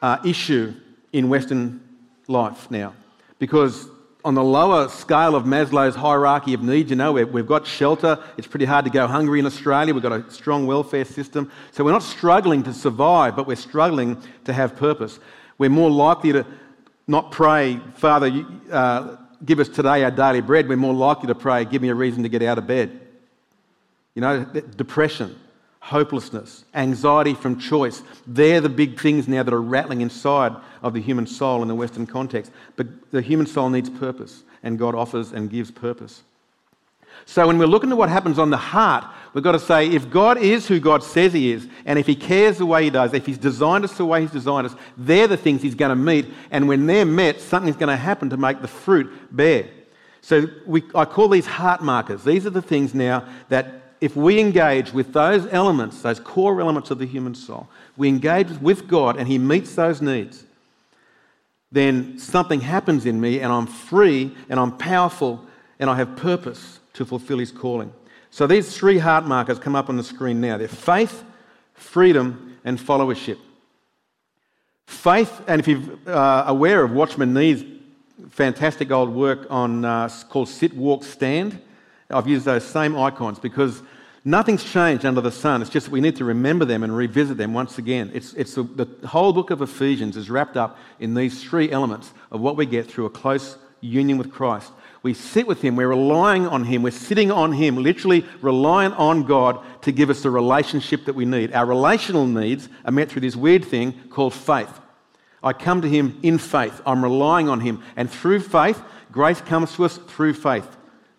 uh, 0.01 0.17
issue 0.25 0.73
in 1.11 1.29
Western 1.29 1.81
life 2.27 2.69
now 2.69 2.93
because 3.39 3.87
on 4.25 4.35
the 4.35 4.43
lower 4.43 4.89
scale 4.89 5.33
of 5.33 5.45
Maslow's 5.45 5.95
hierarchy 5.95 6.53
of 6.53 6.61
needs, 6.61 6.89
you 6.89 6.95
know, 6.97 7.13
we've 7.13 7.47
got 7.47 7.65
shelter. 7.65 8.21
It's 8.37 8.47
pretty 8.47 8.65
hard 8.65 8.83
to 8.83 8.91
go 8.91 9.07
hungry 9.07 9.39
in 9.39 9.45
Australia. 9.45 9.93
We've 9.93 10.03
got 10.03 10.11
a 10.11 10.29
strong 10.29 10.67
welfare 10.67 11.05
system. 11.05 11.49
So 11.71 11.85
we're 11.85 11.93
not 11.93 12.03
struggling 12.03 12.63
to 12.63 12.73
survive, 12.73 13.37
but 13.37 13.47
we're 13.47 13.55
struggling 13.55 14.21
to 14.43 14.51
have 14.51 14.75
purpose. 14.75 15.19
We're 15.57 15.69
more 15.69 15.89
likely 15.89 16.33
to 16.33 16.45
not 17.07 17.31
pray, 17.31 17.79
Father, 17.95 18.45
uh, 18.71 19.15
give 19.43 19.59
us 19.59 19.69
today 19.69 20.03
our 20.03 20.11
daily 20.11 20.41
bread. 20.41 20.67
We're 20.67 20.75
more 20.75 20.93
likely 20.93 21.27
to 21.27 21.35
pray, 21.35 21.63
give 21.63 21.81
me 21.81 21.89
a 21.89 21.95
reason 21.95 22.23
to 22.23 22.29
get 22.29 22.43
out 22.43 22.57
of 22.57 22.67
bed. 22.67 22.99
You 24.15 24.21
know, 24.21 24.43
depression, 24.43 25.39
hopelessness, 25.79 26.65
anxiety 26.74 27.33
from 27.33 27.59
choice. 27.59 28.03
They're 28.27 28.62
the 28.62 28.69
big 28.69 29.00
things 29.00 29.27
now 29.27 29.43
that 29.43 29.53
are 29.53 29.62
rattling 29.62 30.01
inside 30.01 30.55
of 30.83 30.93
the 30.93 31.01
human 31.01 31.25
soul 31.25 31.62
in 31.62 31.67
the 31.67 31.75
Western 31.75 32.05
context. 32.05 32.51
But 32.75 32.88
the 33.12 33.21
human 33.21 33.48
soul 33.48 33.69
needs 33.69 33.89
purpose, 33.89 34.43
and 34.62 34.77
God 34.77 34.95
offers 34.95 35.31
and 35.31 35.50
gives 35.50 35.71
purpose. 35.71 36.24
So 37.25 37.45
when 37.48 37.57
we're 37.57 37.65
looking 37.67 37.91
at 37.91 37.98
what 37.98 38.09
happens 38.09 38.39
on 38.39 38.50
the 38.50 38.57
heart, 38.57 39.05
we've 39.33 39.43
got 39.43 39.51
to 39.53 39.59
say 39.59 39.88
if 39.88 40.09
God 40.09 40.38
is 40.38 40.67
who 40.67 40.79
God 40.79 41.03
says 41.03 41.33
He 41.33 41.51
is, 41.51 41.67
and 41.86 42.00
if 42.00 42.07
He 42.07 42.15
cares 42.15 42.57
the 42.57 42.65
way 42.65 42.83
He 42.83 42.89
does, 42.89 43.13
if 43.13 43.25
He's 43.25 43.38
designed 43.38 43.83
us 43.83 43.98
the 43.98 44.05
way 44.05 44.21
He's 44.21 44.31
designed 44.31 44.67
us, 44.67 44.75
they're 44.98 45.27
the 45.27 45.38
things 45.38 45.62
He's 45.62 45.75
going 45.75 45.89
to 45.89 45.95
meet. 45.95 46.27
And 46.51 46.67
when 46.67 46.86
they're 46.86 47.05
met, 47.05 47.39
something's 47.41 47.75
going 47.75 47.89
to 47.89 47.98
happen 47.98 48.29
to 48.31 48.38
make 48.38 48.62
the 48.62 48.67
fruit 48.67 49.12
bear. 49.36 49.69
So 50.21 50.48
we, 50.65 50.83
I 50.95 51.05
call 51.05 51.29
these 51.29 51.45
heart 51.45 51.81
markers. 51.81 52.24
These 52.24 52.45
are 52.45 52.51
the 52.51 52.62
things 52.62 52.93
now 52.93 53.27
that 53.50 53.88
if 54.01 54.15
we 54.15 54.39
engage 54.39 54.93
with 54.93 55.13
those 55.13 55.45
elements, 55.47 56.01
those 56.01 56.19
core 56.19 56.61
elements 56.61 56.91
of 56.91 56.99
the 56.99 57.05
human 57.05 57.35
soul, 57.35 57.67
we 57.97 58.07
engage 58.07 58.49
with 58.61 58.87
God 58.87 59.17
and 59.17 59.27
He 59.27 59.37
meets 59.37 59.75
those 59.75 60.01
needs, 60.01 60.45
then 61.71 62.17
something 62.17 62.61
happens 62.61 63.05
in 63.05 63.19
me 63.19 63.39
and 63.39 63.51
I'm 63.51 63.67
free 63.67 64.35
and 64.49 64.59
I'm 64.59 64.77
powerful 64.77 65.43
and 65.79 65.89
I 65.89 65.95
have 65.95 66.15
purpose 66.15 66.79
to 66.93 67.05
fulfill 67.05 67.39
His 67.39 67.51
calling. 67.51 67.93
So 68.31 68.47
these 68.47 68.75
three 68.75 68.99
heart 68.99 69.25
markers 69.25 69.59
come 69.59 69.75
up 69.75 69.89
on 69.89 69.97
the 69.97 70.03
screen 70.03 70.39
now. 70.39 70.57
They're 70.57 70.67
faith, 70.67 71.23
freedom, 71.73 72.57
and 72.63 72.77
followership. 72.79 73.37
Faith, 74.85 75.41
and 75.47 75.59
if 75.59 75.67
you're 75.67 75.97
uh, 76.07 76.45
aware 76.47 76.83
of 76.83 76.91
Watchman 76.91 77.33
Nee's 77.33 77.63
fantastic 78.29 78.91
old 78.91 79.09
work 79.13 79.45
on 79.49 79.85
uh, 79.85 80.09
called 80.29 80.49
Sit, 80.49 80.75
Walk, 80.75 81.03
Stand, 81.03 81.59
I've 82.09 82.27
used 82.27 82.45
those 82.45 82.63
same 82.63 82.97
icons 82.97 83.37
because 83.37 83.83
nothing's 84.25 84.63
changed 84.63 85.05
under 85.05 85.21
the 85.21 85.31
sun. 85.31 85.61
It's 85.61 85.69
just 85.69 85.85
that 85.85 85.91
we 85.91 86.01
need 86.01 86.15
to 86.15 86.25
remember 86.25 86.65
them 86.65 86.83
and 86.83 86.95
revisit 86.95 87.37
them 87.37 87.53
once 87.53 87.77
again. 87.77 88.09
It's, 88.13 88.33
it's 88.33 88.55
the, 88.55 88.63
the 88.63 89.07
whole 89.07 89.31
book 89.31 89.51
of 89.51 89.61
Ephesians 89.61 90.17
is 90.17 90.29
wrapped 90.29 90.57
up 90.57 90.77
in 90.99 91.13
these 91.13 91.43
three 91.43 91.71
elements 91.71 92.11
of 92.31 92.41
what 92.41 92.55
we 92.55 92.65
get 92.65 92.89
through 92.89 93.05
a 93.05 93.09
close 93.11 93.57
union 93.81 94.17
with 94.17 94.31
Christ. 94.31 94.71
We 95.03 95.13
sit 95.13 95.47
with 95.47 95.61
Him, 95.61 95.75
we're 95.75 95.87
relying 95.87 96.47
on 96.47 96.65
Him, 96.65 96.81
we're 96.81 96.91
sitting 96.91 97.31
on 97.31 97.53
Him, 97.53 97.77
literally 97.77 98.25
relying 98.41 98.91
on 98.93 99.23
God 99.23 99.63
to 99.83 99.91
give 99.91 100.09
us 100.09 100.23
the 100.23 100.31
relationship 100.31 101.05
that 101.05 101.15
we 101.15 101.25
need. 101.25 101.53
Our 101.53 101.65
relational 101.65 102.25
needs 102.25 102.67
are 102.83 102.91
met 102.91 103.09
through 103.09 103.21
this 103.21 103.35
weird 103.35 103.63
thing 103.63 103.93
called 104.09 104.33
faith. 104.33 104.81
I 105.41 105.53
come 105.53 105.81
to 105.83 105.87
Him 105.87 106.19
in 106.21 106.37
faith, 106.37 106.81
I'm 106.85 107.03
relying 107.03 107.47
on 107.47 107.61
Him, 107.61 107.81
and 107.95 108.09
through 108.09 108.41
faith, 108.41 108.81
grace 109.11 109.39
comes 109.39 109.73
to 109.75 109.85
us 109.85 109.97
through 109.97 110.33
faith. 110.33 110.67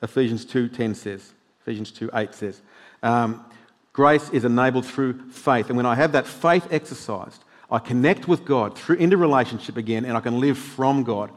Ephesians 0.03 0.45
2:10 0.45 0.95
says. 0.95 1.33
Ephesians 1.63 1.91
2:8 1.93 2.35
says. 2.35 2.61
Um, 3.03 3.45
grace 3.93 4.31
is 4.31 4.45
enabled 4.45 4.87
through 4.87 5.31
faith, 5.31 5.69
and 5.69 5.77
when 5.77 5.87
I 5.87 5.95
have 5.95 6.13
that 6.13 6.27
faith 6.27 6.67
exercised, 6.71 7.45
I 7.71 7.79
connect 7.79 8.27
with 8.27 8.45
God 8.45 8.77
through 8.77 8.97
into 8.97 9.17
relationship 9.17 9.77
again, 9.77 10.05
and 10.05 10.17
I 10.17 10.21
can 10.21 10.41
live 10.41 10.59
from 10.59 11.05
God. 11.05 11.31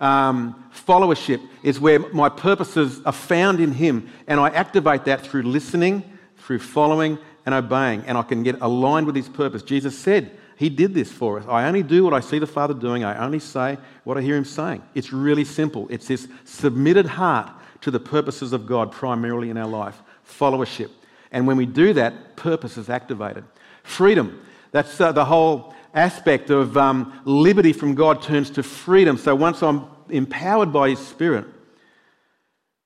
Um, 0.00 0.64
followership 0.74 1.46
is 1.62 1.78
where 1.78 1.98
my 1.98 2.28
purposes 2.28 3.00
are 3.04 3.12
found 3.12 3.60
in 3.60 3.72
Him, 3.72 4.08
and 4.26 4.40
I 4.40 4.48
activate 4.48 5.04
that 5.04 5.20
through 5.20 5.42
listening, 5.42 6.02
through 6.38 6.60
following, 6.60 7.18
and 7.46 7.54
obeying, 7.54 8.02
and 8.06 8.16
I 8.16 8.22
can 8.22 8.42
get 8.42 8.60
aligned 8.60 9.06
with 9.06 9.14
His 9.14 9.28
purpose. 9.28 9.62
Jesus 9.62 9.96
said, 9.96 10.30
He 10.56 10.70
did 10.70 10.94
this 10.94 11.12
for 11.12 11.38
us. 11.38 11.44
I 11.46 11.66
only 11.66 11.82
do 11.82 12.02
what 12.02 12.14
I 12.14 12.20
see 12.20 12.38
the 12.38 12.46
Father 12.46 12.74
doing, 12.74 13.04
I 13.04 13.24
only 13.24 13.38
say 13.38 13.78
what 14.04 14.16
I 14.16 14.22
hear 14.22 14.36
Him 14.36 14.44
saying. 14.44 14.82
It's 14.94 15.12
really 15.12 15.44
simple. 15.44 15.86
It's 15.90 16.08
this 16.08 16.26
submitted 16.44 17.06
heart 17.06 17.50
to 17.82 17.90
the 17.90 18.00
purposes 18.00 18.52
of 18.52 18.66
God 18.66 18.92
primarily 18.92 19.50
in 19.50 19.56
our 19.56 19.68
life. 19.68 20.00
Followership. 20.28 20.90
And 21.32 21.46
when 21.46 21.56
we 21.56 21.66
do 21.66 21.92
that, 21.94 22.36
purpose 22.36 22.76
is 22.76 22.88
activated. 22.88 23.44
Freedom. 23.82 24.40
That's 24.72 25.00
uh, 25.00 25.12
the 25.12 25.24
whole 25.24 25.74
aspect 25.94 26.50
of 26.50 26.76
um, 26.76 27.20
liberty 27.24 27.72
from 27.72 27.94
God 27.94 28.22
turns 28.22 28.50
to 28.50 28.62
freedom. 28.62 29.16
So 29.16 29.34
once 29.34 29.62
I'm 29.62 29.86
empowered 30.08 30.72
by 30.72 30.90
His 30.90 30.98
Spirit, 30.98 31.46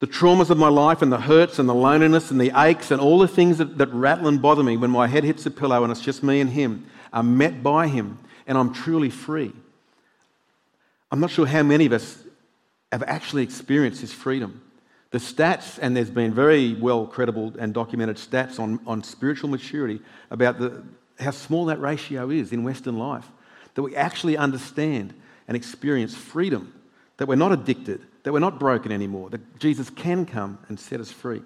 the 0.01 0.07
traumas 0.07 0.51
of 0.51 0.59
my 0.59 0.69
life 0.69 1.03
and 1.03 1.11
the 1.11 1.21
hurts 1.21 1.59
and 1.59 1.69
the 1.69 1.75
loneliness 1.75 2.31
and 2.31 2.41
the 2.41 2.53
aches 2.55 2.91
and 2.91 3.01
all 3.01 3.19
the 3.19 3.29
things 3.29 3.59
that, 3.59 3.79
that 3.79 3.93
rattle 3.93 4.29
and 4.29 4.41
bother 4.41 4.63
me 4.63 4.77
when 4.77 4.91
my 4.91 5.07
head 5.07 5.25
hits 5.25 5.45
the 5.45 5.51
pillow 5.51 5.83
and 5.83 5.91
it's 5.91 6.01
just 6.01 6.23
me 6.23 6.41
and 6.41 6.51
Him 6.51 6.87
are 7.13 7.23
met 7.23 7.63
by 7.63 7.89
Him 7.89 8.19
and 8.47 8.59
I'm 8.59 8.73
truly 8.73 9.11
free. 9.11 9.53
I'm 11.11 11.21
not 11.21 11.31
sure 11.31 11.47
how 11.47 11.63
many 11.63 11.87
of 11.87 11.93
us 11.93 12.19
have 12.93 13.03
actually 13.05 13.45
experienced 13.45 14.01
this 14.01 14.13
freedom. 14.13 14.61
The 15.15 15.21
stats, 15.21 15.79
and 15.81 15.97
there's 15.97 16.11
been 16.11 16.35
very 16.35 16.75
well 16.75 17.07
credible 17.07 17.53
and 17.61 17.73
documented 17.73 18.17
stats 18.17 18.59
on, 18.59 18.81
on 18.85 19.05
spiritual 19.05 19.49
maturity 19.49 20.01
about 20.29 20.59
the, 20.59 20.83
how 21.21 21.31
small 21.31 21.67
that 21.67 21.81
ratio 21.81 22.31
is 22.31 22.53
in 22.53 22.65
Western 22.65 22.99
life. 22.99 23.25
That 23.75 23.83
we 23.83 23.95
actually 23.95 24.37
understand 24.37 25.15
and 25.47 25.57
experience 25.57 26.17
freedom, 26.17 26.75
that 27.19 27.29
we're 27.29 27.37
not 27.37 27.53
addicted, 27.53 28.05
that 28.25 28.33
we're 28.33 28.41
not 28.41 28.59
broken 28.59 28.91
anymore, 28.91 29.31
that 29.31 29.61
Jesus 29.61 29.89
can 29.89 30.27
come 30.27 30.59
and 30.67 30.81
set 30.81 30.99
us 30.99 31.13
free. 31.13 31.43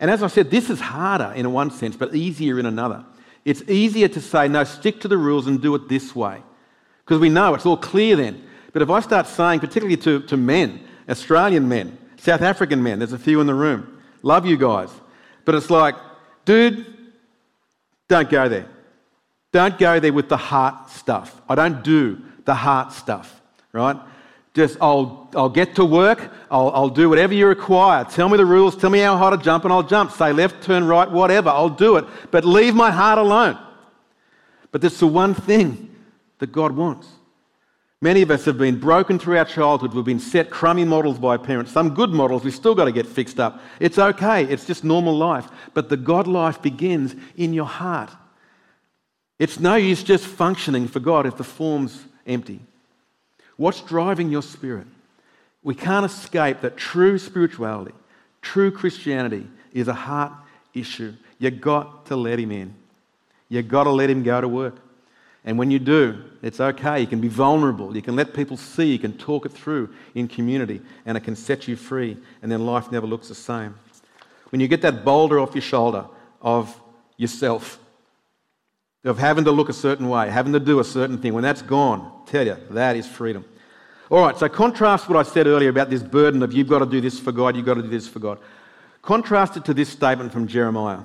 And 0.00 0.10
as 0.10 0.22
I 0.22 0.28
said, 0.28 0.50
this 0.50 0.70
is 0.70 0.80
harder 0.80 1.34
in 1.36 1.52
one 1.52 1.70
sense, 1.70 1.94
but 1.94 2.14
easier 2.14 2.58
in 2.58 2.64
another. 2.64 3.04
It's 3.44 3.60
easier 3.68 4.08
to 4.08 4.20
say, 4.22 4.48
no, 4.48 4.64
stick 4.64 4.98
to 5.02 5.08
the 5.08 5.18
rules 5.18 5.46
and 5.46 5.60
do 5.60 5.74
it 5.74 5.90
this 5.90 6.16
way. 6.16 6.42
Because 7.04 7.20
we 7.20 7.28
know 7.28 7.52
it's 7.52 7.66
all 7.66 7.76
clear 7.76 8.16
then. 8.16 8.42
But 8.72 8.80
if 8.80 8.88
I 8.88 9.00
start 9.00 9.26
saying, 9.26 9.60
particularly 9.60 9.98
to, 9.98 10.20
to 10.22 10.38
men, 10.38 10.80
Australian 11.06 11.68
men, 11.68 11.98
South 12.18 12.42
African 12.42 12.82
men, 12.82 12.98
there's 12.98 13.12
a 13.12 13.18
few 13.18 13.40
in 13.40 13.46
the 13.46 13.54
room. 13.54 14.00
Love 14.22 14.44
you 14.46 14.56
guys. 14.56 14.90
But 15.44 15.54
it's 15.54 15.70
like, 15.70 15.94
dude, 16.44 16.84
don't 18.08 18.28
go 18.28 18.48
there. 18.48 18.68
Don't 19.52 19.78
go 19.78 19.98
there 19.98 20.12
with 20.12 20.28
the 20.28 20.36
heart 20.36 20.90
stuff. 20.90 21.40
I 21.48 21.54
don't 21.54 21.82
do 21.82 22.20
the 22.44 22.54
heart 22.54 22.92
stuff, 22.92 23.40
right? 23.72 23.96
Just, 24.54 24.76
I'll, 24.80 25.30
I'll 25.36 25.48
get 25.48 25.76
to 25.76 25.84
work, 25.84 26.32
I'll, 26.50 26.70
I'll 26.70 26.88
do 26.88 27.08
whatever 27.08 27.32
you 27.32 27.46
require. 27.46 28.04
Tell 28.04 28.28
me 28.28 28.36
the 28.36 28.44
rules, 28.44 28.76
tell 28.76 28.90
me 28.90 28.98
how 28.98 29.16
high 29.16 29.30
to 29.30 29.36
jump, 29.36 29.64
and 29.64 29.72
I'll 29.72 29.82
jump. 29.82 30.10
Say 30.10 30.32
left, 30.32 30.62
turn 30.62 30.84
right, 30.84 31.10
whatever, 31.10 31.50
I'll 31.50 31.68
do 31.68 31.96
it. 31.96 32.04
But 32.30 32.44
leave 32.44 32.74
my 32.74 32.90
heart 32.90 33.18
alone. 33.18 33.58
But 34.72 34.80
that's 34.80 34.98
the 34.98 35.06
one 35.06 35.34
thing 35.34 35.94
that 36.38 36.52
God 36.52 36.72
wants. 36.72 37.08
Many 38.00 38.22
of 38.22 38.30
us 38.30 38.44
have 38.44 38.58
been 38.58 38.78
broken 38.78 39.18
through 39.18 39.38
our 39.38 39.44
childhood. 39.44 39.92
We've 39.92 40.04
been 40.04 40.20
set 40.20 40.50
crummy 40.50 40.84
models 40.84 41.18
by 41.18 41.36
parents. 41.36 41.72
Some 41.72 41.94
good 41.94 42.10
models, 42.10 42.44
we've 42.44 42.54
still 42.54 42.76
got 42.76 42.84
to 42.84 42.92
get 42.92 43.06
fixed 43.06 43.40
up. 43.40 43.60
It's 43.80 43.98
okay, 43.98 44.44
it's 44.44 44.66
just 44.66 44.84
normal 44.84 45.16
life. 45.16 45.48
But 45.74 45.88
the 45.88 45.96
God 45.96 46.28
life 46.28 46.62
begins 46.62 47.16
in 47.36 47.52
your 47.52 47.66
heart. 47.66 48.10
It's 49.40 49.58
no 49.58 49.74
use 49.74 50.04
just 50.04 50.26
functioning 50.26 50.86
for 50.86 51.00
God 51.00 51.26
if 51.26 51.36
the 51.36 51.44
form's 51.44 52.04
empty. 52.26 52.60
What's 53.56 53.80
driving 53.80 54.30
your 54.30 54.42
spirit? 54.42 54.86
We 55.64 55.74
can't 55.74 56.06
escape 56.06 56.60
that 56.60 56.76
true 56.76 57.18
spirituality, 57.18 57.94
true 58.42 58.70
Christianity 58.70 59.48
is 59.72 59.88
a 59.88 59.94
heart 59.94 60.32
issue. 60.72 61.14
You've 61.40 61.60
got 61.60 62.06
to 62.06 62.16
let 62.16 62.38
Him 62.38 62.52
in. 62.52 62.74
You've 63.48 63.68
got 63.68 63.84
to 63.84 63.90
let 63.90 64.08
Him 64.08 64.22
go 64.22 64.40
to 64.40 64.48
work. 64.48 64.76
And 65.44 65.58
when 65.58 65.70
you 65.70 65.78
do, 65.78 66.22
it's 66.42 66.60
okay. 66.60 67.00
You 67.00 67.06
can 67.06 67.20
be 67.20 67.28
vulnerable. 67.28 67.94
You 67.94 68.02
can 68.02 68.16
let 68.16 68.34
people 68.34 68.56
see. 68.56 68.92
You 68.92 68.98
can 68.98 69.16
talk 69.16 69.46
it 69.46 69.52
through 69.52 69.94
in 70.14 70.28
community, 70.28 70.80
and 71.06 71.16
it 71.16 71.22
can 71.22 71.36
set 71.36 71.68
you 71.68 71.76
free. 71.76 72.16
And 72.42 72.50
then 72.50 72.66
life 72.66 72.92
never 72.92 73.06
looks 73.06 73.28
the 73.28 73.34
same. 73.34 73.74
When 74.50 74.60
you 74.60 74.68
get 74.68 74.82
that 74.82 75.04
boulder 75.04 75.38
off 75.38 75.54
your 75.54 75.62
shoulder 75.62 76.06
of 76.42 76.78
yourself, 77.16 77.78
of 79.04 79.18
having 79.18 79.44
to 79.44 79.52
look 79.52 79.68
a 79.68 79.72
certain 79.72 80.08
way, 80.08 80.28
having 80.28 80.52
to 80.52 80.60
do 80.60 80.80
a 80.80 80.84
certain 80.84 81.18
thing, 81.18 81.32
when 81.32 81.42
that's 81.42 81.62
gone, 81.62 82.24
tell 82.26 82.46
you, 82.46 82.56
that 82.70 82.96
is 82.96 83.06
freedom. 83.06 83.44
All 84.10 84.20
right, 84.20 84.36
so 84.36 84.48
contrast 84.48 85.08
what 85.08 85.18
I 85.18 85.22
said 85.22 85.46
earlier 85.46 85.68
about 85.68 85.90
this 85.90 86.02
burden 86.02 86.42
of 86.42 86.52
you've 86.52 86.68
got 86.68 86.80
to 86.80 86.86
do 86.86 87.00
this 87.00 87.18
for 87.18 87.30
God, 87.30 87.56
you've 87.56 87.66
got 87.66 87.74
to 87.74 87.82
do 87.82 87.88
this 87.88 88.08
for 88.08 88.18
God. 88.18 88.38
Contrast 89.02 89.56
it 89.56 89.64
to 89.66 89.74
this 89.74 89.88
statement 89.88 90.32
from 90.32 90.46
Jeremiah. 90.46 91.00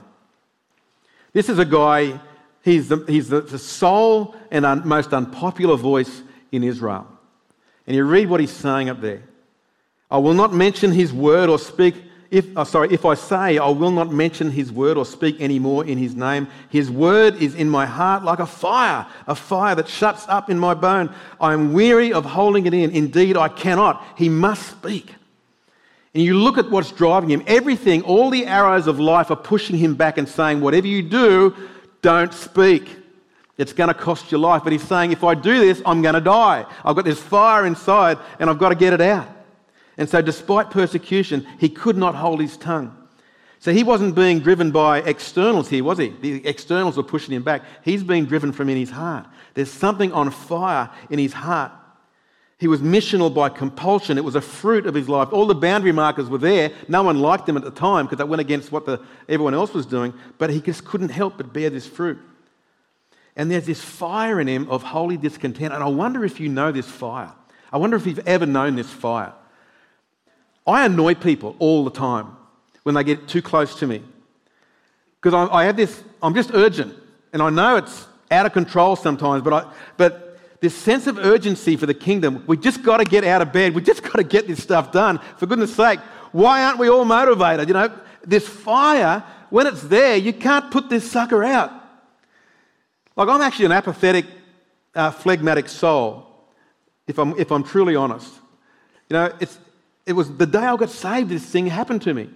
This 1.33 1.49
is 1.49 1.59
a 1.59 1.65
guy 1.65 2.19
He's 2.63 2.87
the, 2.87 3.03
he's 3.07 3.29
the, 3.29 3.41
the 3.41 3.59
sole 3.59 4.35
and 4.49 4.65
un, 4.65 4.87
most 4.87 5.13
unpopular 5.13 5.75
voice 5.75 6.21
in 6.51 6.63
Israel. 6.63 7.07
And 7.85 7.95
you 7.95 8.05
read 8.05 8.29
what 8.29 8.39
he's 8.39 8.51
saying 8.51 8.89
up 8.89 9.01
there. 9.01 9.23
I 10.09 10.17
will 10.17 10.33
not 10.33 10.53
mention 10.53 10.91
his 10.91 11.11
word 11.11 11.49
or 11.49 11.59
speak 11.59 11.95
if, 12.33 12.47
oh, 12.57 12.63
sorry, 12.63 12.91
if 12.91 13.05
I 13.05 13.13
say 13.13 13.59
I 13.59 13.69
will 13.69 13.91
not 13.91 14.11
mention 14.11 14.49
his 14.49 14.71
word 14.71 14.97
or 14.97 15.05
speak 15.05 15.35
any 15.39 15.59
more 15.59 15.85
in 15.85 15.99
his 15.99 16.15
name, 16.15 16.47
his 16.69 16.89
word 16.89 17.35
is 17.35 17.53
in 17.53 17.69
my 17.69 17.85
heart 17.85 18.23
like 18.23 18.39
a 18.39 18.47
fire, 18.47 19.05
a 19.27 19.35
fire 19.35 19.75
that 19.75 19.87
shuts 19.87 20.25
up 20.27 20.49
in 20.49 20.57
my 20.57 20.73
bone. 20.73 21.13
I 21.39 21.53
am 21.53 21.73
weary 21.73 22.11
of 22.11 22.25
holding 22.25 22.65
it 22.65 22.73
in. 22.73 22.89
Indeed, 22.89 23.37
I 23.37 23.49
cannot. 23.49 24.03
He 24.17 24.29
must 24.29 24.67
speak. 24.67 25.13
And 26.15 26.23
you 26.23 26.33
look 26.33 26.57
at 26.57 26.71
what's 26.71 26.91
driving 26.91 27.29
him. 27.29 27.43
Everything, 27.45 28.01
all 28.01 28.31
the 28.31 28.47
arrows 28.47 28.87
of 28.87 28.99
life 28.99 29.29
are 29.29 29.35
pushing 29.35 29.77
him 29.77 29.93
back 29.93 30.17
and 30.17 30.27
saying, 30.27 30.59
whatever 30.59 30.87
you 30.87 31.03
do, 31.03 31.55
don't 32.03 32.31
speak. 32.31 32.97
It's 33.57 33.73
going 33.73 33.87
to 33.87 33.93
cost 33.95 34.31
your 34.31 34.39
life. 34.39 34.63
But 34.63 34.73
he's 34.73 34.83
saying, 34.83 35.11
if 35.11 35.23
I 35.23 35.33
do 35.33 35.59
this, 35.59 35.81
I'm 35.85 36.03
going 36.03 36.13
to 36.13 36.21
die. 36.21 36.65
I've 36.85 36.95
got 36.95 37.05
this 37.05 37.19
fire 37.19 37.65
inside 37.65 38.19
and 38.39 38.49
I've 38.49 38.59
got 38.59 38.69
to 38.69 38.75
get 38.75 38.93
it 38.93 39.01
out. 39.01 39.27
And 39.97 40.07
so, 40.07 40.21
despite 40.21 40.69
persecution, 40.69 41.47
he 41.59 41.69
could 41.69 41.97
not 41.97 42.15
hold 42.15 42.39
his 42.41 42.57
tongue. 42.57 42.97
So, 43.59 43.71
he 43.71 43.83
wasn't 43.83 44.15
being 44.15 44.39
driven 44.39 44.71
by 44.71 44.99
externals 44.99 45.69
here, 45.69 45.83
was 45.83 45.99
he? 45.99 46.09
The 46.09 46.45
externals 46.47 46.97
were 46.97 47.03
pushing 47.03 47.33
him 47.33 47.43
back. 47.43 47.63
He's 47.83 48.03
being 48.03 48.25
driven 48.25 48.51
from 48.51 48.69
in 48.69 48.77
his 48.77 48.89
heart. 48.89 49.27
There's 49.53 49.71
something 49.71 50.11
on 50.11 50.31
fire 50.31 50.89
in 51.11 51.19
his 51.19 51.33
heart. 51.33 51.71
He 52.59 52.67
was 52.67 52.81
missional 52.81 53.33
by 53.33 53.49
compulsion. 53.49 54.17
It 54.17 54.23
was 54.23 54.35
a 54.35 54.41
fruit 54.41 54.85
of 54.85 54.93
his 54.93 55.09
life. 55.09 55.29
All 55.31 55.45
the 55.45 55.55
boundary 55.55 55.91
markers 55.91 56.29
were 56.29 56.37
there. 56.37 56.71
No 56.87 57.03
one 57.03 57.19
liked 57.19 57.47
him 57.49 57.57
at 57.57 57.63
the 57.63 57.71
time 57.71 58.05
because 58.05 58.19
that 58.19 58.29
went 58.29 58.41
against 58.41 58.71
what 58.71 58.85
the, 58.85 59.01
everyone 59.27 59.53
else 59.53 59.73
was 59.73 59.85
doing. 59.85 60.13
But 60.37 60.49
he 60.49 60.61
just 60.61 60.85
couldn't 60.85 61.09
help 61.09 61.37
but 61.37 61.51
bear 61.51 61.69
this 61.69 61.87
fruit. 61.87 62.19
And 63.35 63.49
there's 63.49 63.65
this 63.65 63.81
fire 63.81 64.39
in 64.39 64.47
him 64.47 64.69
of 64.69 64.83
holy 64.83 65.17
discontent. 65.17 65.73
And 65.73 65.83
I 65.83 65.87
wonder 65.87 66.23
if 66.23 66.39
you 66.39 66.49
know 66.49 66.71
this 66.71 66.87
fire. 66.87 67.33
I 67.71 67.77
wonder 67.77 67.97
if 67.97 68.05
you've 68.05 68.25
ever 68.27 68.45
known 68.45 68.75
this 68.75 68.89
fire. 68.89 69.33
I 70.65 70.85
annoy 70.85 71.15
people 71.15 71.55
all 71.59 71.83
the 71.83 71.91
time 71.91 72.37
when 72.83 72.95
they 72.95 73.03
get 73.03 73.27
too 73.27 73.41
close 73.41 73.79
to 73.79 73.87
me. 73.87 74.03
Because 75.19 75.33
I, 75.33 75.53
I 75.53 75.65
have 75.65 75.75
this, 75.75 76.03
I'm 76.21 76.35
just 76.35 76.51
urgent. 76.53 76.95
And 77.33 77.41
I 77.41 77.49
know 77.49 77.77
it's 77.77 78.07
out 78.29 78.45
of 78.45 78.53
control 78.53 78.95
sometimes, 78.95 79.43
but, 79.43 79.53
I, 79.53 79.71
but 79.97 80.32
this 80.63 80.73
sense 80.73 81.07
of 81.07 81.17
urgency 81.17 81.75
for 81.75 81.85
the 81.85 81.93
kingdom, 81.93 82.41
we 82.47 82.55
just 82.55 82.83
got 82.83 82.95
to 82.95 83.03
get 83.03 83.25
out 83.25 83.41
of 83.41 83.51
bed. 83.51 83.75
We 83.75 83.81
just 83.81 84.01
got 84.01 84.13
to 84.13 84.23
get 84.23 84.47
this 84.47 84.63
stuff 84.63 84.93
done. 84.93 85.19
For 85.35 85.45
goodness 85.45 85.75
sake, 85.75 85.99
why 86.31 86.63
aren't 86.63 86.79
we 86.79 86.87
all 86.87 87.03
motivated? 87.03 87.67
You 87.67 87.73
know, 87.73 87.93
this 88.25 88.47
fire, 88.47 89.25
when 89.49 89.67
it's 89.67 89.81
there, 89.81 90.15
you 90.15 90.31
can't 90.31 90.71
put 90.71 90.87
this 90.87 91.11
sucker 91.11 91.43
out. 91.43 91.69
Like, 93.17 93.27
I'm 93.27 93.41
actually 93.41 93.65
an 93.65 93.71
apathetic, 93.73 94.25
uh, 94.95 95.11
phlegmatic 95.11 95.67
soul, 95.67 96.27
if 97.07 97.19
I'm, 97.19 97.37
if 97.37 97.51
I'm 97.51 97.65
truly 97.65 97.97
honest. 97.97 98.33
You 99.09 99.15
know, 99.15 99.33
it's, 99.41 99.59
it 100.05 100.13
was 100.13 100.33
the 100.37 100.45
day 100.45 100.59
I 100.59 100.77
got 100.77 100.91
saved, 100.91 101.27
this 101.27 101.45
thing 101.45 101.67
happened 101.67 102.03
to 102.03 102.13
me. 102.13 102.29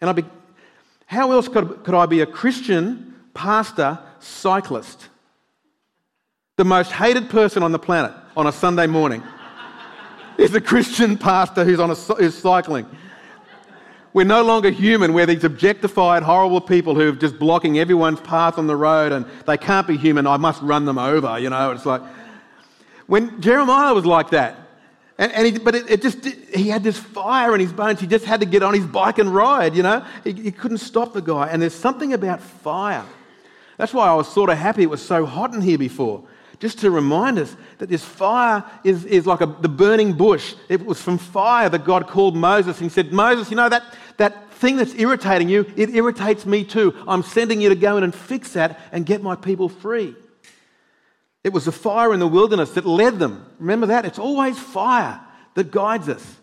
And 0.00 0.08
I 0.08 0.12
be, 0.12 0.24
how 1.06 1.32
else 1.32 1.48
could, 1.48 1.82
could 1.82 1.96
I 1.96 2.06
be 2.06 2.20
a 2.20 2.26
Christian, 2.26 3.16
pastor, 3.34 3.98
cyclist? 4.20 5.08
The 6.58 6.66
most 6.66 6.92
hated 6.92 7.30
person 7.30 7.62
on 7.62 7.72
the 7.72 7.78
planet 7.78 8.12
on 8.36 8.46
a 8.46 8.52
Sunday 8.52 8.86
morning 8.86 9.22
is 10.38 10.54
a 10.54 10.60
Christian 10.60 11.16
pastor 11.16 11.64
who's, 11.64 11.80
on 11.80 11.90
a, 11.90 11.94
who's 11.94 12.36
cycling. 12.36 12.86
We're 14.12 14.26
no 14.26 14.42
longer 14.42 14.68
human. 14.68 15.14
We're 15.14 15.24
these 15.24 15.44
objectified, 15.44 16.22
horrible 16.22 16.60
people 16.60 16.94
who 16.94 17.08
are 17.08 17.16
just 17.16 17.38
blocking 17.38 17.78
everyone's 17.78 18.20
path 18.20 18.58
on 18.58 18.66
the 18.66 18.76
road 18.76 19.12
and 19.12 19.24
they 19.46 19.56
can't 19.56 19.86
be 19.86 19.96
human. 19.96 20.26
I 20.26 20.36
must 20.36 20.60
run 20.60 20.84
them 20.84 20.98
over, 20.98 21.38
you 21.38 21.48
know. 21.48 21.70
It's 21.70 21.86
like, 21.86 22.02
when 23.06 23.40
Jeremiah 23.40 23.94
was 23.94 24.04
like 24.04 24.28
that, 24.30 24.58
and, 25.16 25.32
and 25.32 25.46
he, 25.46 25.58
but 25.58 25.74
it, 25.74 25.90
it, 25.90 26.02
just, 26.02 26.22
he 26.22 26.68
had 26.68 26.84
this 26.84 26.98
fire 26.98 27.54
in 27.54 27.60
his 27.60 27.72
bones. 27.72 27.98
He 27.98 28.06
just 28.06 28.26
had 28.26 28.40
to 28.40 28.46
get 28.46 28.62
on 28.62 28.74
his 28.74 28.84
bike 28.84 29.16
and 29.18 29.34
ride, 29.34 29.74
you 29.74 29.82
know. 29.82 30.04
He, 30.22 30.32
he 30.32 30.52
couldn't 30.52 30.78
stop 30.78 31.14
the 31.14 31.22
guy. 31.22 31.48
And 31.48 31.62
there's 31.62 31.74
something 31.74 32.12
about 32.12 32.42
fire. 32.42 33.06
That's 33.78 33.94
why 33.94 34.08
I 34.08 34.14
was 34.14 34.28
sort 34.28 34.50
of 34.50 34.58
happy 34.58 34.82
it 34.82 34.90
was 34.90 35.00
so 35.00 35.24
hot 35.24 35.54
in 35.54 35.62
here 35.62 35.78
before. 35.78 36.24
Just 36.62 36.78
to 36.78 36.92
remind 36.92 37.40
us 37.40 37.56
that 37.78 37.88
this 37.88 38.04
fire 38.04 38.62
is, 38.84 39.04
is 39.06 39.26
like 39.26 39.40
a, 39.40 39.46
the 39.46 39.68
burning 39.68 40.12
bush. 40.12 40.54
It 40.68 40.86
was 40.86 41.02
from 41.02 41.18
fire 41.18 41.68
that 41.68 41.84
God 41.84 42.06
called 42.06 42.36
Moses 42.36 42.80
and 42.80 42.92
said, 42.92 43.12
Moses, 43.12 43.50
you 43.50 43.56
know 43.56 43.68
that, 43.68 43.82
that 44.18 44.48
thing 44.52 44.76
that's 44.76 44.94
irritating 44.94 45.48
you, 45.48 45.66
it 45.74 45.90
irritates 45.90 46.46
me 46.46 46.62
too. 46.62 46.94
I'm 47.08 47.24
sending 47.24 47.60
you 47.60 47.70
to 47.70 47.74
go 47.74 47.96
in 47.96 48.04
and 48.04 48.14
fix 48.14 48.52
that 48.52 48.78
and 48.92 49.04
get 49.04 49.24
my 49.24 49.34
people 49.34 49.68
free. 49.68 50.14
It 51.42 51.52
was 51.52 51.64
the 51.64 51.72
fire 51.72 52.14
in 52.14 52.20
the 52.20 52.28
wilderness 52.28 52.70
that 52.74 52.86
led 52.86 53.18
them. 53.18 53.44
Remember 53.58 53.86
that? 53.86 54.04
It's 54.04 54.20
always 54.20 54.56
fire 54.56 55.20
that 55.54 55.72
guides 55.72 56.08
us. 56.08 56.36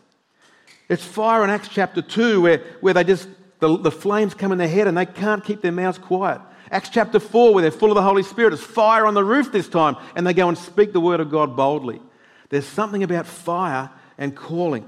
It's 0.90 1.06
fire 1.06 1.46
in 1.46 1.50
Acts 1.50 1.70
chapter 1.70 2.02
2 2.02 2.42
where, 2.42 2.58
where 2.82 2.94
they 2.94 3.06
just, 3.06 3.30
the, 3.60 3.78
the 3.78 3.90
flames 3.90 4.34
come 4.34 4.52
in 4.52 4.58
their 4.58 4.68
head 4.68 4.86
and 4.86 4.98
they 4.98 5.06
can't 5.06 5.46
keep 5.46 5.62
their 5.62 5.72
mouths 5.72 5.98
quiet. 5.98 6.42
Acts 6.72 6.90
chapter 6.90 7.20
4 7.20 7.54
where 7.54 7.62
they're 7.62 7.72
full 7.72 7.90
of 7.90 7.96
the 7.96 8.04
Holy 8.04 8.24
Spirit. 8.24 8.54
It's 8.54 8.64
fire 8.64 9.06
on 9.06 9.14
the 9.14 9.24
roof 9.24 9.52
this 9.52 9.68
time 9.68 9.98
and 10.16 10.26
they 10.26 10.34
go 10.34 10.48
and 10.50 10.58
speak 10.58 10.94
the 10.94 11.00
word 11.00 11.20
of 11.20 11.30
God 11.30 11.56
boldly. 11.56 12.02
There's 12.50 12.66
something 12.66 13.04
about 13.04 13.26
fire 13.26 13.90
and 14.18 14.36
calling. 14.36 14.86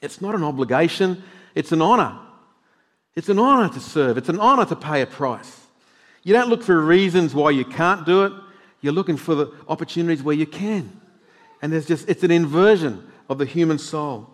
It's 0.00 0.20
not 0.20 0.34
an 0.34 0.42
obligation, 0.42 1.22
it's 1.54 1.72
an 1.72 1.82
honor. 1.82 2.18
It's 3.14 3.28
an 3.28 3.38
honor 3.38 3.72
to 3.72 3.80
serve, 3.80 4.18
it's 4.18 4.28
an 4.28 4.38
honor 4.38 4.64
to 4.66 4.76
pay 4.76 5.02
a 5.02 5.06
price. 5.06 5.60
You 6.22 6.32
don't 6.34 6.48
look 6.48 6.62
for 6.62 6.78
reasons 6.78 7.34
why 7.34 7.50
you 7.50 7.64
can't 7.64 8.04
do 8.04 8.24
it. 8.24 8.32
You're 8.82 8.92
looking 8.92 9.16
for 9.16 9.34
the 9.34 9.52
opportunities 9.68 10.22
where 10.22 10.34
you 10.34 10.46
can. 10.46 11.00
And 11.62 11.72
there's 11.72 11.86
just, 11.86 12.08
it's 12.08 12.22
an 12.22 12.30
inversion 12.30 13.10
of 13.28 13.38
the 13.38 13.46
human 13.46 13.78
soul. 13.78 14.30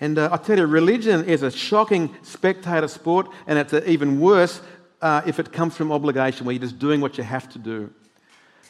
And 0.00 0.18
uh, 0.18 0.30
I 0.32 0.36
tell 0.36 0.58
you, 0.58 0.66
religion 0.66 1.24
is 1.24 1.42
a 1.42 1.50
shocking 1.50 2.14
spectator 2.22 2.88
sport, 2.88 3.28
and 3.46 3.58
it's 3.58 3.72
even 3.72 4.20
worse 4.20 4.60
uh, 5.02 5.20
if 5.26 5.38
it 5.40 5.52
comes 5.52 5.76
from 5.76 5.90
obligation, 5.92 6.46
where 6.46 6.54
you're 6.54 6.62
just 6.62 6.78
doing 6.78 7.00
what 7.00 7.18
you 7.18 7.24
have 7.24 7.48
to 7.50 7.58
do. 7.58 7.90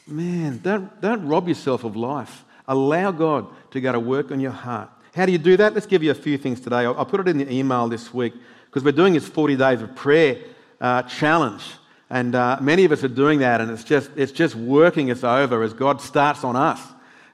Man, 0.06 0.58
don't, 0.62 1.00
don't 1.00 1.26
rob 1.28 1.46
yourself 1.46 1.84
of 1.84 1.94
life. 1.94 2.44
Allow 2.66 3.12
God 3.12 3.46
to 3.70 3.80
go 3.80 3.92
to 3.92 4.00
work 4.00 4.32
on 4.32 4.40
your 4.40 4.50
heart. 4.50 4.88
How 5.14 5.26
do 5.26 5.32
you 5.32 5.38
do 5.38 5.58
that? 5.58 5.74
Let's 5.74 5.86
give 5.86 6.02
you 6.02 6.10
a 6.10 6.14
few 6.14 6.38
things 6.38 6.58
today. 6.58 6.86
I'll, 6.86 7.04
put 7.04 7.20
it 7.20 7.28
in 7.28 7.36
the 7.36 7.52
email 7.52 7.86
this 7.86 8.14
week 8.14 8.32
because 8.66 8.82
we're 8.82 8.92
doing 8.92 9.12
this 9.12 9.28
40 9.28 9.56
days 9.56 9.82
of 9.82 9.94
prayer 9.94 10.38
uh, 10.80 11.02
challenge. 11.02 11.64
And 12.08 12.34
uh, 12.34 12.58
many 12.60 12.84
of 12.84 12.92
us 12.92 13.04
are 13.04 13.08
doing 13.08 13.40
that, 13.40 13.60
and 13.60 13.70
it's 13.70 13.84
just, 13.84 14.10
it's 14.16 14.32
just 14.32 14.54
working 14.54 15.10
us 15.10 15.22
over 15.22 15.62
as 15.62 15.74
God 15.74 16.00
starts 16.00 16.44
on 16.44 16.56
us 16.56 16.80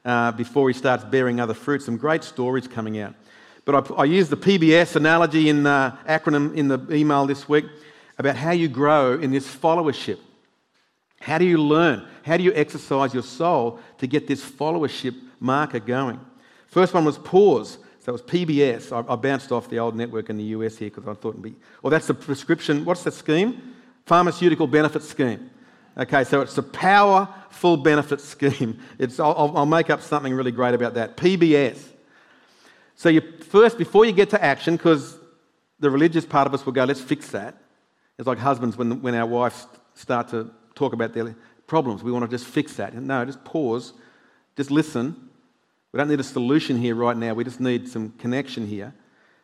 uh, 0.05 0.33
before 0.33 0.69
He 0.69 0.75
starts 0.75 1.05
bearing 1.05 1.41
other 1.41 1.55
fruits. 1.55 1.85
Some 1.85 1.97
great 1.97 2.25
stories 2.25 2.67
coming 2.67 2.99
out. 2.99 3.15
But 3.65 3.93
I, 3.93 3.95
I 3.95 4.05
used 4.05 4.31
the 4.31 4.37
PBS 4.37 4.97
analogy 4.97 5.49
in 5.49 5.63
the 5.63 5.71
uh, 5.71 5.97
acronym 6.07 6.55
in 6.55 6.69
the 6.69 6.81
email 6.93 7.27
this 7.27 7.49
week 7.49 7.67
about 8.19 8.37
how 8.37 8.51
you 8.51 8.69
grow 8.69 9.19
in 9.19 9.31
this 9.31 9.47
followership. 9.55 10.19
How 11.21 11.39
do 11.39 11.45
you 11.45 11.59
learn? 11.59 12.07
How 12.25 12.37
do 12.37 12.43
you 12.43 12.53
exercise 12.55 13.15
your 13.15 13.23
soul 13.23 13.81
to 13.99 14.07
get 14.07 14.27
this 14.27 14.45
followership 14.45 15.15
marker 15.41 15.81
going? 15.81 16.21
First 16.67 16.95
one 16.95 17.05
was 17.05 17.19
pause. 17.19 17.79
So 18.01 18.11
it 18.11 18.13
was 18.13 18.23
PBS. 18.23 18.93
I, 18.93 19.13
I 19.13 19.17
bounced 19.17 19.53
off 19.53 19.69
the 19.69 19.79
old 19.79 19.97
network 19.97 20.31
in 20.31 20.37
the 20.37 20.45
US 20.45 20.77
here 20.77 20.91
because 20.91 21.07
I 21.07 21.15
thought 21.15 21.31
it'd 21.31 21.43
be. 21.43 21.55
Well, 21.83 21.91
that's 21.91 22.07
the 22.07 22.15
prescription. 22.15 22.85
What's 22.85 23.03
the 23.03 23.11
scheme? 23.11 23.75
pharmaceutical 24.09 24.67
benefit 24.67 25.03
scheme. 25.03 25.51
Okay, 25.97 26.25
so 26.25 26.41
it's 26.41 26.57
a 26.57 26.63
powerful 26.63 27.77
benefit 27.77 28.21
scheme. 28.21 28.81
It's, 28.99 29.21
I'll, 29.21 29.53
I'll 29.55 29.67
make 29.67 29.91
up 29.91 30.01
something 30.01 30.33
really 30.33 30.51
great 30.51 30.75
about 30.75 30.95
that. 30.95 31.17
PBS. 31.17 31.79
So 32.97 33.11
you 33.11 33.21
first, 33.21 33.79
before 33.79 34.05
you 34.07 34.13
get 34.13 34.31
to 34.31 34.43
action, 34.43 34.77
because 34.77 35.19
the 35.79 35.91
religious 35.91 36.25
part 36.25 36.47
of 36.47 36.55
us 36.55 36.65
will 36.65 36.73
go, 36.73 36.85
let's 36.85 37.01
fix 37.01 37.29
that. 37.31 37.57
It's 38.19 38.27
like 38.27 38.39
husbands 38.39 38.77
when, 38.77 39.01
when 39.01 39.15
our 39.15 39.27
wives 39.27 39.67
start 39.95 40.29
to 40.29 40.51
talk 40.75 40.93
about 40.93 41.13
their 41.13 41.35
problems. 41.67 42.03
We 42.03 42.13
want 42.13 42.25
to 42.25 42.31
just 42.31 42.47
fix 42.47 42.75
that. 42.75 42.95
No, 42.95 43.25
just 43.25 43.45
pause, 43.45 43.93
just 44.57 44.71
listen. 44.71 45.29
We 45.93 45.99
don't 45.99 46.09
need 46.09 46.21
a 46.21 46.25
solution 46.25 46.77
here 46.77 46.95
right 46.95 47.17
now. 47.17 47.35
We 47.35 47.45
just 47.45 47.61
need 47.61 47.89
some 47.89 48.11
connection 48.19 48.67
here. 48.67 48.95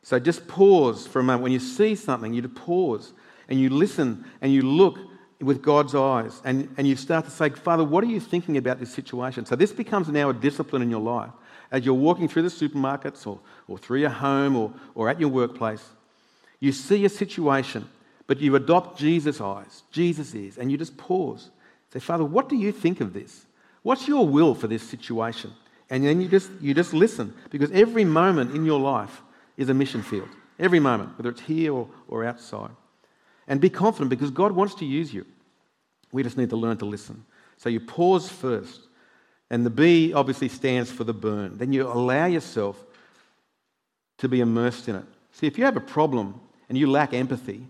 So 0.03 0.19
just 0.19 0.47
pause 0.47 1.07
for 1.07 1.21
a 1.21 1.23
moment. 1.23 1.43
When 1.43 1.53
you 1.53 1.59
see 1.59 1.95
something, 1.95 2.35
you 2.35 2.43
just 2.43 2.55
pause 2.55 3.13
and 3.49 3.61
you 3.61 3.71
listen 3.71 4.25
and 4.41 4.53
you 4.53 4.63
look 4.63 4.99
with 5.41 5.63
God's 5.63 5.95
eyes 5.95 6.41
and, 6.45 6.73
and 6.77 6.87
you 6.87 6.97
start 6.97 7.25
to 7.25 7.31
say, 7.31 7.51
Father, 7.51 7.85
what 7.85 8.05
are 8.05 8.09
you 8.09 8.21
thinking 8.21 8.57
about 8.57 8.81
this 8.81 8.93
situation? 8.93 9.47
So 9.47 9.57
this 9.57 9.73
becomes 9.73 10.09
now 10.09 10.31
a 10.31 10.35
discipline 10.35 10.83
in 10.83 10.91
your 10.91 11.01
life. 11.01 11.31
As 11.71 11.85
you're 11.85 11.95
walking 11.95 12.29
through 12.29 12.43
the 12.43 12.49
supermarkets 12.49 13.27
or, 13.27 13.41
or 13.67 13.79
through 13.79 14.01
your 14.01 14.11
home 14.11 14.57
or, 14.57 14.73
or 14.95 15.09
at 15.09 15.19
your 15.19 15.31
workplace, 15.31 15.85
you 16.61 16.73
see 16.73 17.05
a 17.05 17.09
situation, 17.09 17.89
but 18.27 18.41
you 18.41 18.57
adopt 18.57 18.99
Jesus' 18.99 19.41
eyes, 19.41 19.83
Jesus 19.91 20.35
is, 20.35 20.59
and 20.59 20.71
you 20.71 20.79
just 20.79 20.97
pause. 20.97 21.51
Say, 21.93 22.01
Father, 22.01 22.25
what 22.25 22.49
do 22.49 22.57
you 22.57 22.73
think 22.73 23.01
of 23.01 23.13
this? 23.13 23.47
What's 23.83 24.09
your 24.09 24.27
will 24.27 24.55
for 24.55 24.67
this 24.67 24.83
situation? 24.83 25.53
And 25.91 26.05
then 26.05 26.21
you 26.21 26.29
just, 26.29 26.51
you 26.61 26.75
just 26.75 26.95
listen 26.95 27.35
because 27.51 27.71
every 27.71 28.05
moment 28.05 28.55
in 28.55 28.65
your 28.65 28.81
life 28.81 29.23
is 29.57 29.69
a 29.69 29.75
mission 29.75 30.03
field. 30.03 30.29
Every 30.59 30.81
moment, 30.81 31.19
whether 31.19 31.29
it's 31.29 31.43
here 31.43 31.73
or, 31.73 31.89
or 32.09 32.25
outside. 32.25 32.71
And 33.47 33.61
be 33.61 33.71
confident 33.71 34.11
because 34.11 34.31
God 34.31 34.53
wants 34.53 34.75
to 34.77 34.87
use 34.87 35.13
you. 35.13 35.27
We 36.13 36.23
just 36.23 36.39
need 36.39 36.51
to 36.51 36.57
learn 36.57 36.79
to 36.79 36.87
listen. 36.87 37.25
So 37.59 37.69
you 37.69 37.81
pause 37.81 38.29
first. 38.29 38.81
And 39.51 39.67
the 39.67 39.71
B 39.71 40.15
obviously 40.15 40.49
stands 40.49 40.91
for 40.91 41.05
the 41.05 41.13
burn. 41.13 41.59
Then 41.59 41.73
you 41.73 41.87
allow 41.87 42.27
yourself 42.27 42.83
to 44.19 44.29
be 44.29 44.41
immersed 44.41 44.89
in 44.89 44.97
it. 44.97 45.05
See, 45.33 45.47
if 45.47 45.59
you 45.59 45.65
have 45.65 45.77
a 45.77 45.81
problem 45.81 46.41
and 46.69 46.79
you 46.79 46.91
lack 46.91 47.13
empathy, 47.13 47.67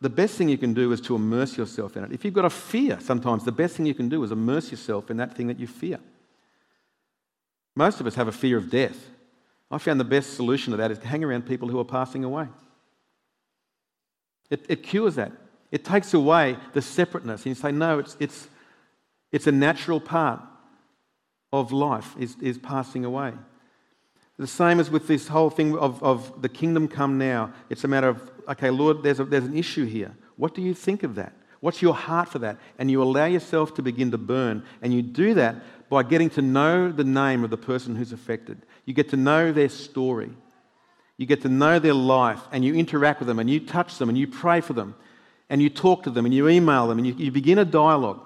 the 0.00 0.10
best 0.10 0.34
thing 0.34 0.48
you 0.48 0.58
can 0.58 0.74
do 0.74 0.92
is 0.92 1.00
to 1.02 1.14
immerse 1.14 1.56
yourself 1.56 1.96
in 1.96 2.04
it. 2.04 2.12
If 2.12 2.24
you've 2.24 2.34
got 2.34 2.44
a 2.44 2.50
fear, 2.50 2.98
sometimes 3.00 3.44
the 3.44 3.52
best 3.52 3.76
thing 3.76 3.86
you 3.86 3.94
can 3.94 4.08
do 4.08 4.22
is 4.24 4.30
immerse 4.30 4.70
yourself 4.70 5.10
in 5.10 5.16
that 5.16 5.34
thing 5.34 5.46
that 5.46 5.58
you 5.58 5.66
fear. 5.66 5.98
Most 7.74 8.00
of 8.00 8.06
us 8.06 8.14
have 8.14 8.28
a 8.28 8.32
fear 8.32 8.56
of 8.56 8.70
death. 8.70 9.10
I 9.70 9.78
found 9.78 9.98
the 9.98 10.04
best 10.04 10.34
solution 10.34 10.70
to 10.72 10.76
that 10.76 10.90
is 10.90 10.98
to 10.98 11.06
hang 11.06 11.24
around 11.24 11.46
people 11.46 11.68
who 11.68 11.78
are 11.78 11.84
passing 11.84 12.24
away. 12.24 12.48
It, 14.50 14.66
it 14.68 14.82
cures 14.82 15.16
that. 15.16 15.32
It 15.72 15.84
takes 15.84 16.14
away 16.14 16.56
the 16.72 16.82
separateness. 16.82 17.42
And 17.44 17.46
you 17.46 17.54
say, 17.54 17.72
no, 17.72 17.98
it's, 17.98 18.16
it's, 18.20 18.48
it's 19.32 19.46
a 19.46 19.52
natural 19.52 20.00
part 20.00 20.40
of 21.52 21.72
life, 21.72 22.14
is, 22.18 22.36
is 22.40 22.58
passing 22.58 23.04
away. 23.04 23.32
The 24.38 24.46
same 24.46 24.80
as 24.80 24.90
with 24.90 25.06
this 25.06 25.28
whole 25.28 25.50
thing 25.50 25.76
of, 25.78 26.02
of 26.02 26.42
the 26.42 26.48
kingdom 26.48 26.88
come 26.88 27.16
now. 27.16 27.52
It's 27.70 27.84
a 27.84 27.88
matter 27.88 28.08
of, 28.08 28.30
okay, 28.48 28.70
Lord, 28.70 29.02
there's, 29.02 29.18
a, 29.20 29.24
there's 29.24 29.44
an 29.44 29.56
issue 29.56 29.86
here. 29.86 30.14
What 30.36 30.54
do 30.54 30.60
you 30.60 30.74
think 30.74 31.02
of 31.02 31.14
that? 31.14 31.32
What's 31.60 31.80
your 31.80 31.94
heart 31.94 32.28
for 32.28 32.38
that? 32.40 32.58
And 32.78 32.90
you 32.90 33.02
allow 33.02 33.24
yourself 33.24 33.74
to 33.74 33.82
begin 33.82 34.10
to 34.10 34.18
burn. 34.18 34.62
And 34.82 34.92
you 34.92 35.00
do 35.00 35.34
that 35.34 35.56
by 35.88 36.02
getting 36.02 36.28
to 36.30 36.42
know 36.42 36.92
the 36.92 37.04
name 37.04 37.44
of 37.44 37.50
the 37.50 37.56
person 37.56 37.96
who's 37.96 38.12
affected. 38.12 38.66
You 38.84 38.92
get 38.92 39.08
to 39.10 39.16
know 39.16 39.52
their 39.52 39.70
story. 39.70 40.30
You 41.16 41.24
get 41.24 41.42
to 41.42 41.48
know 41.48 41.78
their 41.78 41.94
life 41.94 42.40
and 42.52 42.62
you 42.62 42.74
interact 42.74 43.20
with 43.20 43.26
them 43.26 43.38
and 43.38 43.48
you 43.48 43.60
touch 43.60 43.96
them 43.96 44.10
and 44.10 44.18
you 44.18 44.26
pray 44.26 44.60
for 44.60 44.74
them 44.74 44.94
and 45.48 45.62
you 45.62 45.70
talk 45.70 46.02
to 46.02 46.10
them 46.10 46.26
and 46.26 46.34
you 46.34 46.48
email 46.48 46.86
them 46.88 46.98
and 46.98 47.06
you, 47.06 47.14
you 47.14 47.32
begin 47.32 47.58
a 47.58 47.64
dialogue. 47.64 48.20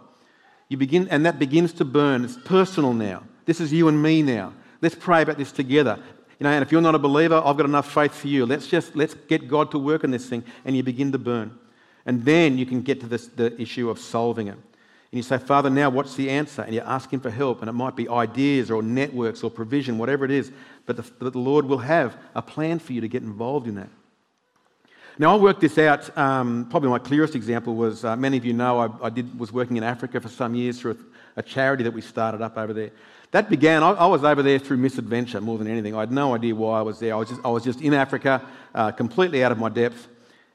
You 0.68 0.76
begin, 0.76 1.08
and 1.08 1.24
that 1.26 1.38
begins 1.38 1.72
to 1.74 1.84
burn. 1.84 2.24
It's 2.24 2.36
personal 2.44 2.92
now. 2.92 3.24
This 3.44 3.60
is 3.60 3.72
you 3.72 3.88
and 3.88 4.02
me 4.02 4.22
now. 4.22 4.54
Let's 4.80 4.94
pray 4.94 5.22
about 5.22 5.38
this 5.38 5.52
together. 5.52 5.98
You 6.38 6.44
know, 6.44 6.50
and 6.50 6.62
if 6.62 6.72
you're 6.72 6.80
not 6.80 6.94
a 6.94 6.98
believer, 6.98 7.42
I've 7.44 7.56
got 7.56 7.66
enough 7.66 7.92
faith 7.92 8.14
for 8.14 8.28
you. 8.28 8.46
Let's 8.46 8.66
just 8.66 8.96
let's 8.96 9.14
get 9.14 9.46
God 9.46 9.70
to 9.72 9.78
work 9.78 10.04
on 10.04 10.10
this 10.10 10.26
thing, 10.26 10.42
and 10.64 10.76
you 10.76 10.82
begin 10.82 11.12
to 11.12 11.18
burn. 11.18 11.58
And 12.06 12.24
then 12.24 12.56
you 12.56 12.64
can 12.64 12.80
get 12.80 13.00
to 13.00 13.06
this, 13.06 13.26
the 13.26 13.60
issue 13.60 13.90
of 13.90 13.98
solving 13.98 14.48
it. 14.48 14.54
And 15.12 15.18
you 15.18 15.22
say, 15.22 15.38
Father, 15.38 15.68
now 15.68 15.90
what's 15.90 16.14
the 16.14 16.30
answer? 16.30 16.62
And 16.62 16.74
you 16.74 16.80
ask 16.80 17.12
Him 17.12 17.20
for 17.20 17.30
help. 17.30 17.60
And 17.60 17.68
it 17.68 17.72
might 17.72 17.96
be 17.96 18.08
ideas 18.08 18.70
or 18.70 18.82
networks 18.82 19.42
or 19.42 19.50
provision, 19.50 19.98
whatever 19.98 20.24
it 20.24 20.30
is. 20.30 20.52
But 20.86 20.96
the, 20.96 21.30
the 21.30 21.38
Lord 21.38 21.66
will 21.66 21.78
have 21.78 22.16
a 22.34 22.42
plan 22.42 22.78
for 22.78 22.92
you 22.92 23.00
to 23.00 23.08
get 23.08 23.22
involved 23.22 23.66
in 23.66 23.74
that. 23.74 23.90
Now, 25.18 25.36
I 25.36 25.38
worked 25.38 25.60
this 25.60 25.76
out. 25.76 26.16
Um, 26.16 26.66
probably 26.70 26.88
my 26.88 26.98
clearest 26.98 27.34
example 27.34 27.74
was 27.74 28.04
uh, 28.04 28.16
many 28.16 28.36
of 28.36 28.44
you 28.44 28.52
know 28.52 28.78
I, 28.78 29.06
I, 29.06 29.10
did, 29.10 29.38
was 29.38 29.52
working 29.52 29.76
in 29.76 29.82
Africa 29.82 30.20
for 30.20 30.28
some 30.28 30.54
years 30.54 30.80
through 30.80 30.96
a, 31.36 31.40
a 31.40 31.42
charity 31.42 31.82
that 31.82 31.92
we 31.92 32.00
started 32.00 32.40
up 32.40 32.56
over 32.56 32.72
there. 32.72 32.90
That 33.32 33.48
began, 33.48 33.82
I, 33.82 33.90
I, 33.90 34.06
was 34.06 34.24
over 34.24 34.42
there 34.42 34.58
through 34.58 34.78
misadventure 34.78 35.40
more 35.40 35.56
than 35.56 35.68
anything. 35.68 35.94
I 35.94 36.00
had 36.00 36.10
no 36.10 36.34
idea 36.34 36.54
why 36.54 36.80
I 36.80 36.82
was 36.82 36.98
there. 36.98 37.14
I 37.14 37.16
was 37.16 37.28
just, 37.28 37.40
I 37.44 37.48
was 37.48 37.62
just 37.62 37.80
in 37.80 37.94
Africa, 37.94 38.44
uh, 38.74 38.90
completely 38.90 39.44
out 39.44 39.52
of 39.52 39.58
my 39.58 39.68
depth, 39.68 40.08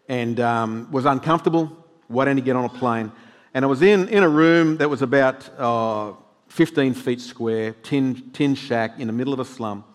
and 0.09 0.39
um, 0.41 0.91
was 0.91 1.05
uncomfortable. 1.05 1.71
Why 2.07 2.25
don't 2.25 2.37
you 2.37 2.43
get 2.43 2.57
on 2.57 2.65
a 2.65 2.69
plane? 2.69 3.11
And 3.53 3.63
I 3.63 3.67
was 3.69 3.81
in, 3.81 4.09
in 4.09 4.23
a 4.23 4.29
room 4.29 4.75
that 4.77 4.89
was 4.89 5.01
about 5.01 5.49
uh, 5.57 6.13
15 6.49 6.93
feet 6.93 7.21
square, 7.21 7.71
tin, 7.81 8.31
tin 8.33 8.55
shack 8.55 8.99
in 8.99 9.07
the 9.07 9.13
middle 9.13 9.33
of 9.33 9.39
a 9.39 9.45
slum. 9.45 9.85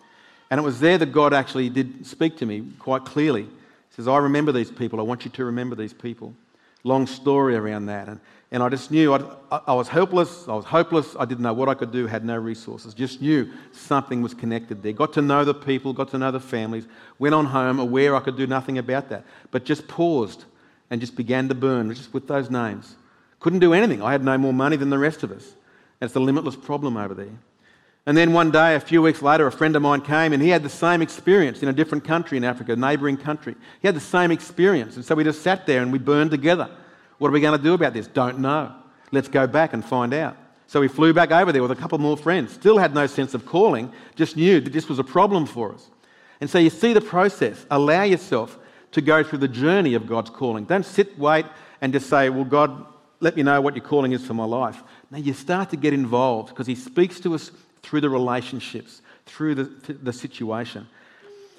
And 0.50 0.58
it 0.58 0.62
was 0.62 0.80
there 0.80 0.96
that 0.96 1.12
God 1.12 1.34
actually 1.34 1.68
did 1.68 2.06
speak 2.06 2.38
to 2.38 2.46
me 2.46 2.72
quite 2.78 3.04
clearly. 3.04 3.42
He 3.42 3.48
says, 3.90 4.08
I 4.08 4.16
remember 4.16 4.52
these 4.52 4.70
people. 4.70 4.98
I 4.98 5.02
want 5.02 5.26
you 5.26 5.30
to 5.32 5.44
remember 5.44 5.76
these 5.76 5.92
people. 5.92 6.34
Long 6.82 7.06
story 7.06 7.56
around 7.56 7.86
that. 7.86 8.08
And, 8.08 8.20
and 8.50 8.62
I 8.62 8.68
just 8.68 8.90
knew 8.90 9.14
I'd, 9.14 9.24
I 9.50 9.74
was 9.74 9.88
helpless. 9.88 10.48
I 10.48 10.54
was 10.54 10.64
hopeless. 10.64 11.14
I 11.18 11.24
didn't 11.24 11.42
know 11.42 11.52
what 11.52 11.68
I 11.68 11.74
could 11.74 11.92
do, 11.92 12.06
had 12.06 12.24
no 12.24 12.36
resources. 12.36 12.94
Just 12.94 13.20
knew 13.20 13.50
something 13.72 14.22
was 14.22 14.34
connected 14.34 14.82
there. 14.82 14.92
Got 14.92 15.12
to 15.14 15.22
know 15.22 15.44
the 15.44 15.54
people, 15.54 15.92
got 15.92 16.10
to 16.10 16.18
know 16.18 16.30
the 16.30 16.40
families. 16.40 16.86
Went 17.18 17.34
on 17.34 17.46
home 17.46 17.78
aware 17.78 18.16
I 18.16 18.20
could 18.20 18.36
do 18.36 18.46
nothing 18.46 18.78
about 18.78 19.08
that. 19.10 19.24
But 19.50 19.64
just 19.64 19.86
paused 19.88 20.44
and 20.90 21.00
just 21.00 21.16
began 21.16 21.48
to 21.48 21.54
burn 21.54 21.94
just 21.94 22.12
with 22.12 22.26
those 22.26 22.50
names. 22.50 22.96
Couldn't 23.38 23.60
do 23.60 23.72
anything. 23.72 24.02
I 24.02 24.12
had 24.12 24.24
no 24.24 24.36
more 24.36 24.52
money 24.52 24.76
than 24.76 24.90
the 24.90 24.98
rest 24.98 25.22
of 25.22 25.32
us. 25.32 25.54
It's 26.00 26.14
a 26.14 26.20
limitless 26.20 26.56
problem 26.56 26.96
over 26.96 27.14
there. 27.14 27.38
And 28.06 28.16
then 28.16 28.32
one 28.32 28.50
day, 28.50 28.74
a 28.74 28.80
few 28.80 29.02
weeks 29.02 29.20
later, 29.20 29.46
a 29.46 29.52
friend 29.52 29.76
of 29.76 29.82
mine 29.82 30.00
came 30.00 30.32
and 30.32 30.42
he 30.42 30.48
had 30.48 30.62
the 30.62 30.70
same 30.70 31.02
experience 31.02 31.62
in 31.62 31.68
a 31.68 31.72
different 31.72 32.04
country 32.04 32.38
in 32.38 32.44
Africa, 32.44 32.72
a 32.72 32.76
neighbouring 32.76 33.16
country. 33.16 33.54
He 33.80 33.88
had 33.88 33.94
the 33.94 34.00
same 34.00 34.30
experience. 34.30 34.96
And 34.96 35.04
so 35.04 35.14
we 35.14 35.24
just 35.24 35.42
sat 35.42 35.66
there 35.66 35.82
and 35.82 35.92
we 35.92 35.98
burned 35.98 36.30
together. 36.30 36.70
What 37.18 37.28
are 37.28 37.32
we 37.32 37.40
going 37.40 37.56
to 37.56 37.62
do 37.62 37.74
about 37.74 37.92
this? 37.92 38.06
Don't 38.06 38.38
know. 38.38 38.74
Let's 39.12 39.28
go 39.28 39.46
back 39.46 39.74
and 39.74 39.84
find 39.84 40.14
out. 40.14 40.36
So 40.66 40.80
we 40.80 40.88
flew 40.88 41.12
back 41.12 41.30
over 41.30 41.52
there 41.52 41.62
with 41.62 41.72
a 41.72 41.76
couple 41.76 41.98
more 41.98 42.16
friends. 42.16 42.52
Still 42.52 42.78
had 42.78 42.94
no 42.94 43.06
sense 43.06 43.34
of 43.34 43.44
calling, 43.44 43.92
just 44.14 44.36
knew 44.36 44.60
that 44.60 44.72
this 44.72 44.88
was 44.88 44.98
a 44.98 45.04
problem 45.04 45.44
for 45.44 45.74
us. 45.74 45.90
And 46.40 46.48
so 46.48 46.58
you 46.58 46.70
see 46.70 46.92
the 46.92 47.00
process. 47.00 47.66
Allow 47.70 48.04
yourself 48.04 48.58
to 48.92 49.00
go 49.00 49.22
through 49.22 49.40
the 49.40 49.48
journey 49.48 49.94
of 49.94 50.06
God's 50.06 50.30
calling. 50.30 50.64
Don't 50.64 50.86
sit, 50.86 51.18
wait, 51.18 51.44
and 51.80 51.92
just 51.92 52.08
say, 52.08 52.28
Well, 52.28 52.44
God, 52.44 52.86
let 53.20 53.36
me 53.36 53.42
know 53.42 53.60
what 53.60 53.76
your 53.76 53.84
calling 53.84 54.12
is 54.12 54.26
for 54.26 54.34
my 54.34 54.44
life. 54.44 54.82
Now 55.10 55.18
you 55.18 55.34
start 55.34 55.70
to 55.70 55.76
get 55.76 55.92
involved 55.92 56.48
because 56.48 56.66
he 56.66 56.74
speaks 56.74 57.20
to 57.20 57.34
us 57.34 57.50
through 57.82 58.00
the 58.00 58.10
relationships, 58.10 59.02
through 59.26 59.54
the, 59.54 59.92
the 59.94 60.12
situation. 60.12 60.86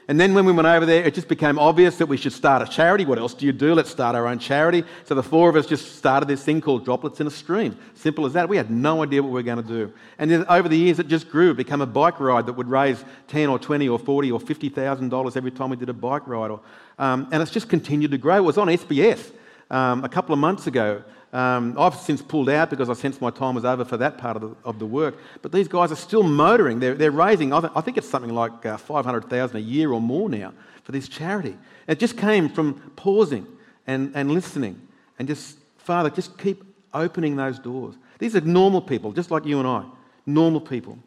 And 0.08 0.20
then 0.20 0.34
when 0.34 0.46
we 0.46 0.52
went 0.52 0.68
over 0.68 0.86
there, 0.86 1.06
it 1.06 1.14
just 1.14 1.30
became 1.30 1.58
obvious 1.58 1.98
that 1.98 2.08
we 2.08 2.18
should 2.18 2.34
start 2.34 2.68
a 2.68 2.70
charity. 2.70 3.06
What 3.06 3.18
else 3.18 3.34
do 3.34 3.46
you 3.46 3.54
do? 3.54 3.74
Let's 3.74 3.90
start 3.90 4.14
our 4.14 4.28
own 4.28 4.40
charity. 4.40 4.84
So 5.06 5.16
the 5.16 5.24
four 5.24 5.48
of 5.48 5.56
us 5.56 5.66
just 5.66 5.96
started 5.96 6.28
this 6.28 6.44
thing 6.44 6.60
called 6.60 6.84
Droplets 6.84 7.22
in 7.22 7.28
a 7.28 7.32
Stream. 7.32 7.78
Simple 7.94 8.26
as 8.26 8.34
that. 8.34 8.50
We 8.50 8.58
had 8.58 8.70
no 8.70 9.04
idea 9.04 9.22
what 9.22 9.30
we 9.30 9.36
were 9.36 9.44
going 9.44 9.62
to 9.62 9.68
do. 9.68 9.94
And 10.18 10.30
then 10.30 10.46
over 10.50 10.68
the 10.68 10.78
years, 10.78 11.00
it 11.00 11.08
just 11.08 11.30
grew. 11.30 11.52
It 11.52 11.58
became 11.58 11.80
a 11.80 11.86
bike 11.86 12.20
ride 12.20 12.48
that 12.48 12.54
would 12.54 12.68
raise 12.68 13.06
10 13.30 13.48
or 13.48 13.58
20 13.58 13.88
or 13.88 14.00
40 14.00 14.32
or 14.32 14.40
$50,000 14.40 15.38
every 15.38 15.52
time 15.52 15.70
we 15.70 15.78
did 15.78 15.88
a 15.88 15.94
bike 15.94 16.28
ride. 16.28 16.52
Or, 16.52 16.60
um, 17.00 17.30
and 17.32 17.42
it's 17.42 17.52
just 17.52 17.70
continued 17.70 18.12
to 18.12 18.18
grow. 18.18 18.38
It 18.38 18.42
was 18.42 18.58
on 18.58 18.68
SBS 18.68 19.32
um, 19.70 20.04
a 20.04 20.10
couple 20.10 20.34
of 20.34 20.40
months 20.40 20.68
ago. 20.68 21.04
Um, 21.34 21.78
I've 21.80 21.96
since 21.96 22.22
pulled 22.22 22.50
out 22.50 22.70
because 22.70 22.90
I 22.90 22.94
sensed 22.94 23.22
my 23.22 23.30
time 23.30 23.56
was 23.56 23.64
over 23.64 23.86
for 23.86 23.96
that 23.98 24.18
part 24.18 24.36
of 24.36 24.42
the, 24.42 24.56
of 24.66 24.80
the 24.80 24.86
work. 24.86 25.16
But 25.42 25.54
these 25.54 25.68
guys 25.68 25.92
are 25.92 25.96
still 25.96 26.24
motoring. 26.24 26.80
They're, 26.80 26.96
they're 26.96 27.12
raising, 27.12 27.54
I, 27.54 27.62
th- 27.62 27.72
I 27.74 27.82
think 27.82 27.98
it's 27.98 28.10
something 28.10 28.34
like 28.34 28.66
uh, 28.66 28.76
500000 28.78 29.56
a 29.56 29.60
year 29.60 29.94
or 29.94 30.02
more 30.02 30.30
now 30.30 30.54
for 30.84 30.92
this 30.92 31.08
charity. 31.08 31.58
It 31.88 32.00
just 32.00 32.18
came 32.18 32.50
from 32.50 32.92
pausing 32.98 33.48
and, 33.88 34.12
and 34.14 34.32
listening 34.32 34.86
and 35.20 35.28
just, 35.28 35.58
Father, 35.78 36.10
just 36.10 36.38
keep 36.38 36.64
opening 36.94 37.38
those 37.38 37.60
doors. 37.60 37.96
These 38.20 38.36
are 38.36 38.42
normal 38.42 38.82
people, 38.82 39.14
just 39.14 39.32
like 39.32 39.46
you 39.46 39.60
and 39.60 39.68
I, 39.68 39.86
normal 40.26 40.62
people. 40.62 41.00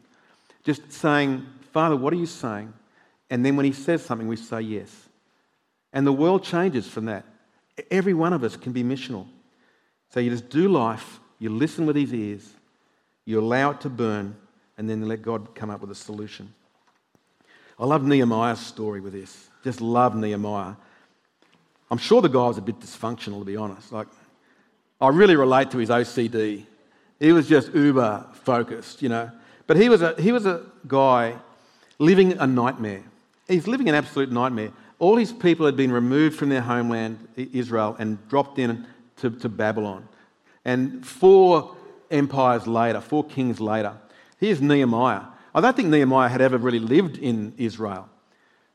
Just 0.65 0.91
saying, 0.91 1.47
Father, 1.73 1.97
what 1.97 2.13
are 2.15 2.17
you 2.17 2.27
saying? 2.27 2.73
And 3.29 3.45
then 3.45 3.57
when 3.57 3.67
He 3.67 3.73
says 3.73 4.03
something, 4.05 4.27
we 4.27 4.37
say 4.37 4.63
yes. 4.63 4.91
And 5.93 6.07
the 6.07 6.13
world 6.13 6.43
changes 6.43 6.89
from 6.89 7.05
that. 7.07 7.25
Every 7.91 8.15
one 8.15 8.33
of 8.33 8.43
us 8.43 8.57
can 8.57 8.73
be 8.73 8.83
missional. 8.83 9.27
So 10.15 10.21
you 10.21 10.31
just 10.31 10.49
do 10.49 10.69
life, 10.69 11.19
you 11.41 11.51
listen 11.51 11.87
with 11.87 11.97
his 11.97 12.15
ears, 12.15 12.49
you 13.25 13.41
allow 13.41 13.73
it 13.73 13.81
to 13.81 13.89
burn, 13.89 14.37
and 14.79 14.89
then 14.89 15.09
let 15.09 15.23
God 15.23 15.57
come 15.57 15.71
up 15.71 15.81
with 15.81 15.91
a 15.91 15.95
solution. 15.97 16.55
I 17.81 17.85
love 17.85 18.05
Nehemiah's 18.05 18.61
story 18.61 19.01
with 19.01 19.13
this. 19.13 19.51
Just 19.65 19.81
love 19.81 20.15
Nehemiah. 20.15 20.77
I'm 21.91 21.99
sure 21.99 22.23
the 22.23 22.29
guy 22.29 22.47
was 22.47 22.59
a 22.59 22.63
bit 22.63 22.79
dysfunctional, 22.79 23.41
to 23.41 23.45
be 23.45 23.57
honest. 23.57 23.91
Like, 23.91 24.07
I 25.01 25.09
really 25.09 25.35
relate 25.35 25.73
to 25.73 25.79
his 25.79 25.89
OCD. 25.89 26.65
He 27.19 27.33
was 27.33 27.49
just 27.49 27.75
uber 27.75 28.25
focused, 28.45 29.03
you 29.03 29.09
know. 29.09 29.33
But 29.67 29.79
he 29.79 29.89
was 29.89 30.01
a, 30.01 30.15
he 30.23 30.31
was 30.31 30.47
a 30.47 30.65
guy 30.87 31.35
living 31.99 32.39
a 32.39 32.47
nightmare. 32.47 33.03
He's 33.49 33.67
living 33.67 33.89
an 33.89 33.97
absolute 33.97 34.31
nightmare. 34.31 34.71
All 35.01 35.17
his 35.17 35.33
people 35.33 35.67
had 35.67 35.77
been 35.77 35.91
removed 35.91 36.39
from 36.39 36.51
their 36.51 36.61
homeland, 36.61 37.19
Israel, 37.37 37.97
and 37.99 38.29
dropped 38.29 38.61
in 38.61 38.87
to, 39.17 39.31
to 39.31 39.49
Babylon. 39.49 40.09
And 40.65 41.07
four 41.07 41.77
empires 42.11 42.67
later, 42.67 43.01
four 43.01 43.25
kings 43.25 43.61
later, 43.61 43.95
here's 44.39 44.61
Nehemiah. 44.61 45.23
I 45.55 45.61
don't 45.61 45.77
think 45.77 45.89
Nehemiah 45.89 46.29
had 46.29 46.41
ever 46.41 46.59
really 46.59 46.81
lived 46.81 47.19
in 47.19 47.55
Israel. 47.57 48.09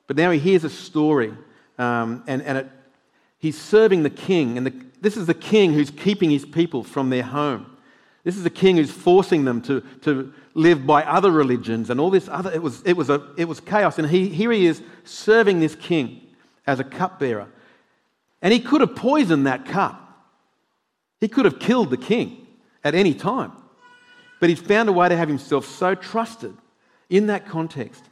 But 0.08 0.18
now 0.18 0.32
he 0.32 0.40
hears 0.40 0.64
a 0.64 0.70
story, 0.70 1.34
um, 1.78 2.24
and, 2.26 2.42
and 2.42 2.60
it, 2.60 2.70
he's 3.38 3.60
serving 3.60 4.04
the 4.04 4.10
king. 4.10 4.58
And 4.58 4.66
the, 4.66 4.74
this 5.02 5.18
is 5.18 5.26
the 5.28 5.34
king 5.34 5.74
who's 5.74 5.92
keeping 5.92 6.30
his 6.30 6.46
people 6.46 6.84
from 6.84 7.10
their 7.10 7.24
home. 7.24 7.78
This 8.24 8.36
is 8.36 8.44
the 8.44 8.50
king 8.50 8.78
who's 8.78 8.92
forcing 8.92 9.46
them 9.46 9.62
to, 9.64 9.82
to 10.02 10.34
live 10.54 10.86
by 10.86 11.04
other 11.04 11.32
religions 11.32 11.90
and 11.90 12.00
all 12.00 12.10
this 12.10 12.28
other. 12.28 12.52
It 12.52 12.62
was, 12.62 12.82
it 12.84 12.94
was, 12.94 13.10
a, 13.10 13.34
it 13.38 13.46
was 13.46 13.60
chaos. 13.60 13.98
And 13.98 14.10
he, 14.10 14.30
here 14.30 14.52
he 14.52 14.66
is 14.66 14.82
serving 15.04 15.60
this 15.60 15.76
king 15.76 16.22
as 16.68 16.80
a 16.80 16.84
cupbearer. 16.84 17.48
And 18.42 18.54
he 18.54 18.60
could 18.60 18.82
have 18.82 18.96
poisoned 18.96 19.48
that 19.48 19.66
cup. 19.66 20.09
He 21.20 21.28
could 21.28 21.46
have 21.46 21.60
killed 21.60 21.90
the 21.90 21.98
king 21.98 22.48
at 22.84 22.96
any 22.96 23.14
time, 23.14 23.52
but 24.40 24.50
he'd 24.50 24.60
found 24.60 24.90
a 24.90 24.94
way 24.94 25.10
to 25.10 25.18
have 25.18 25.28
himself 25.28 25.66
so 25.66 25.96
trusted 25.96 26.56
in 27.10 27.28
that 27.28 27.48
context, 27.48 28.04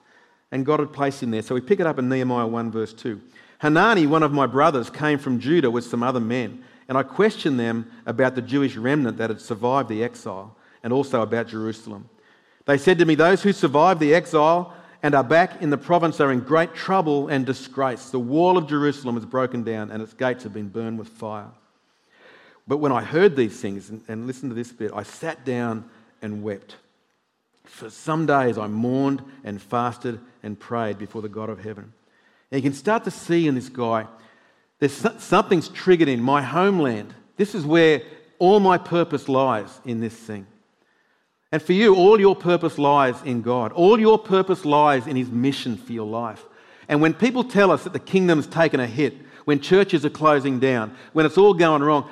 and 0.52 0.66
God 0.66 0.80
had 0.80 0.92
placed 0.92 1.24
him 1.24 1.32
there. 1.32 1.42
So 1.42 1.56
we 1.56 1.62
pick 1.62 1.80
it 1.80 1.88
up 1.88 2.00
in 2.00 2.10
Nehemiah 2.10 2.48
1, 2.48 2.72
verse 2.72 2.94
2. 2.94 3.22
Hanani, 3.60 4.06
one 4.08 4.24
of 4.24 4.32
my 4.32 4.46
brothers, 4.46 4.90
came 4.90 5.20
from 5.20 5.40
Judah 5.40 5.72
with 5.72 5.86
some 5.86 6.04
other 6.04 6.20
men, 6.20 6.64
and 6.88 6.98
I 6.98 7.04
questioned 7.04 7.60
them 7.60 7.90
about 8.06 8.36
the 8.36 8.42
Jewish 8.42 8.76
remnant 8.76 9.18
that 9.18 9.30
had 9.30 9.42
survived 9.42 9.90
the 9.90 10.04
exile 10.04 10.56
and 10.84 10.94
also 10.94 11.22
about 11.22 11.48
Jerusalem. 11.48 12.10
They 12.66 12.78
said 12.78 13.00
to 13.00 13.06
me, 13.06 13.16
Those 13.16 13.42
who 13.42 13.54
survived 13.54 14.00
the 14.00 14.14
exile 14.14 14.74
and 15.02 15.16
are 15.16 15.24
back 15.24 15.62
in 15.62 15.70
the 15.70 15.78
province 15.78 16.20
are 16.20 16.32
in 16.32 16.42
great 16.42 16.74
trouble 16.74 17.30
and 17.30 17.46
disgrace. 17.46 18.10
The 18.10 18.20
wall 18.20 18.58
of 18.58 18.68
Jerusalem 18.68 19.18
is 19.18 19.26
broken 19.26 19.64
down 19.64 19.92
and 19.92 20.02
its 20.02 20.14
gates 20.14 20.44
have 20.44 20.54
been 20.54 20.70
burned 20.70 21.00
with 21.00 21.08
fire. 21.08 21.50
But 22.68 22.78
when 22.78 22.92
I 22.92 23.02
heard 23.02 23.36
these 23.36 23.60
things, 23.60 23.90
and, 23.90 24.04
and 24.08 24.28
listen 24.28 24.50
to 24.50 24.56
this 24.56 24.72
bit, 24.72 24.92
I 24.94 25.04
sat 25.04 25.46
down 25.46 25.90
and 26.22 26.44
wept. 26.44 26.76
For 27.64 27.90
some 27.90 28.26
days 28.26 28.58
I 28.58 28.68
mourned 28.68 29.22
and 29.44 29.62
fasted 29.62 30.20
and 30.44 30.60
prayed 30.60 30.98
before 30.98 31.22
the 31.22 31.30
God 31.30 31.50
of 31.50 31.64
heaven. 31.64 31.94
And 32.52 32.64
you 32.64 32.70
can 32.70 32.78
start 32.78 33.04
to 33.06 33.12
see 33.12 33.48
in 33.48 33.56
this 33.56 33.70
guy, 33.70 34.08
there's 34.80 35.06
something's 35.22 35.70
triggered 35.70 36.08
in 36.08 36.22
my 36.22 36.42
homeland. 36.42 37.14
This 37.36 37.56
is 37.56 37.66
where 37.66 38.02
all 38.40 38.60
my 38.60 38.78
purpose 38.78 39.28
lies 39.28 39.80
in 39.86 40.00
this 40.00 40.14
thing. 40.14 40.46
And 41.52 41.62
for 41.62 41.74
you, 41.74 41.96
all 41.96 42.20
your 42.20 42.36
purpose 42.36 42.78
lies 42.78 43.16
in 43.24 43.42
God. 43.42 43.72
All 43.72 44.00
your 44.00 44.20
purpose 44.20 44.66
lies 44.66 45.08
in 45.08 45.16
His 45.16 45.30
mission 45.30 45.78
for 45.78 45.94
your 45.94 46.06
life. 46.06 46.44
And 46.90 47.02
when 47.02 47.14
people 47.14 47.44
tell 47.44 47.72
us 47.72 47.84
that 47.84 47.94
the 47.94 48.00
kingdom's 48.00 48.48
taken 48.48 48.80
a 48.80 48.88
hit, 48.88 49.16
when 49.46 49.60
churches 49.60 50.06
are 50.06 50.10
closing 50.10 50.60
down, 50.60 50.96
when 51.14 51.26
it's 51.26 51.38
all 51.38 51.54
going 51.54 51.82
wrong, 51.82 52.10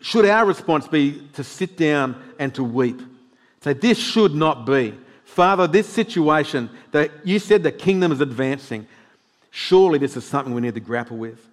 should 0.00 0.24
our 0.24 0.46
response 0.46 0.86
be 0.86 1.22
to 1.34 1.44
sit 1.44 1.76
down 1.76 2.20
and 2.38 2.54
to 2.54 2.62
weep? 2.62 3.00
Say, 3.62 3.72
this 3.72 3.98
should 3.98 4.34
not 4.34 4.64
be. 4.64 4.94
Father, 5.24 5.66
this 5.66 5.88
situation 5.88 6.70
that 6.92 7.10
you 7.24 7.38
said 7.38 7.62
the 7.62 7.72
kingdom 7.72 8.12
is 8.12 8.20
advancing, 8.20 8.86
surely 9.50 9.98
this 9.98 10.16
is 10.16 10.24
something 10.24 10.54
we 10.54 10.60
need 10.60 10.74
to 10.74 10.80
grapple 10.80 11.16
with. 11.16 11.44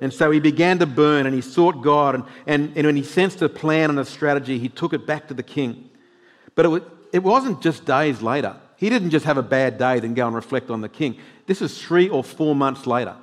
And 0.00 0.12
so 0.12 0.30
he 0.30 0.40
began 0.40 0.78
to 0.78 0.86
burn 0.86 1.26
and 1.26 1.34
he 1.34 1.42
sought 1.42 1.82
God. 1.82 2.14
And, 2.14 2.24
and, 2.46 2.72
and 2.76 2.86
when 2.86 2.96
he 2.96 3.02
sensed 3.02 3.42
a 3.42 3.48
plan 3.48 3.90
and 3.90 3.98
a 3.98 4.04
strategy, 4.04 4.58
he 4.58 4.68
took 4.68 4.94
it 4.94 5.06
back 5.06 5.28
to 5.28 5.34
the 5.34 5.42
king. 5.42 5.90
But 6.54 6.66
it, 6.66 6.82
it 7.12 7.22
wasn't 7.22 7.60
just 7.60 7.84
days 7.84 8.22
later. 8.22 8.56
He 8.76 8.88
didn't 8.88 9.10
just 9.10 9.26
have 9.26 9.36
a 9.36 9.42
bad 9.42 9.76
day, 9.76 10.00
then 10.00 10.14
go 10.14 10.26
and 10.26 10.34
reflect 10.34 10.70
on 10.70 10.80
the 10.80 10.88
king. 10.88 11.18
This 11.46 11.60
is 11.60 11.82
three 11.82 12.08
or 12.08 12.24
four 12.24 12.54
months 12.54 12.86
later. 12.86 13.14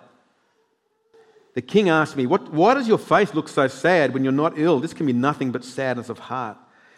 The 1.58 1.64
king 1.64 1.90
asked 1.90 2.16
me, 2.16 2.28
what, 2.28 2.54
Why 2.54 2.76
does 2.76 2.88
your 2.88 3.00
face 3.00 3.34
look 3.34 3.50
so 3.50 3.68
sad 3.68 4.14
when 4.14 4.24
you're 4.24 4.32
not 4.32 4.60
ill? 4.60 4.80
This 4.80 4.94
can 4.94 5.08
be 5.08 5.12
nothing 5.12 5.52
but 5.52 5.66
sadness 5.66 6.08
of 6.08 6.20
heart. 6.20 6.56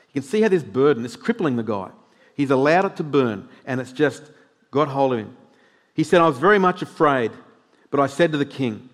You 0.10 0.22
can 0.22 0.30
see 0.30 0.42
how 0.42 0.50
this 0.50 0.64
burden 0.64 1.06
is 1.06 1.16
crippling 1.16 1.56
the 1.56 1.64
guy. 1.64 1.92
He's 2.36 2.52
allowed 2.52 2.84
it 2.84 2.98
to 2.98 3.04
burn, 3.04 3.48
and 3.66 3.80
it's 3.80 3.94
just 3.94 4.22
got 4.70 4.90
hold 4.90 5.14
of 5.14 5.20
him. 5.20 5.38
He 5.94 6.04
said, 6.04 6.20
I 6.20 6.28
was 6.28 6.38
very 6.40 6.60
much 6.60 6.82
afraid, 6.82 7.32
but 7.90 8.02
I 8.02 8.08
said 8.08 8.34
to 8.34 8.38
the 8.38 8.44
king, 8.44 8.90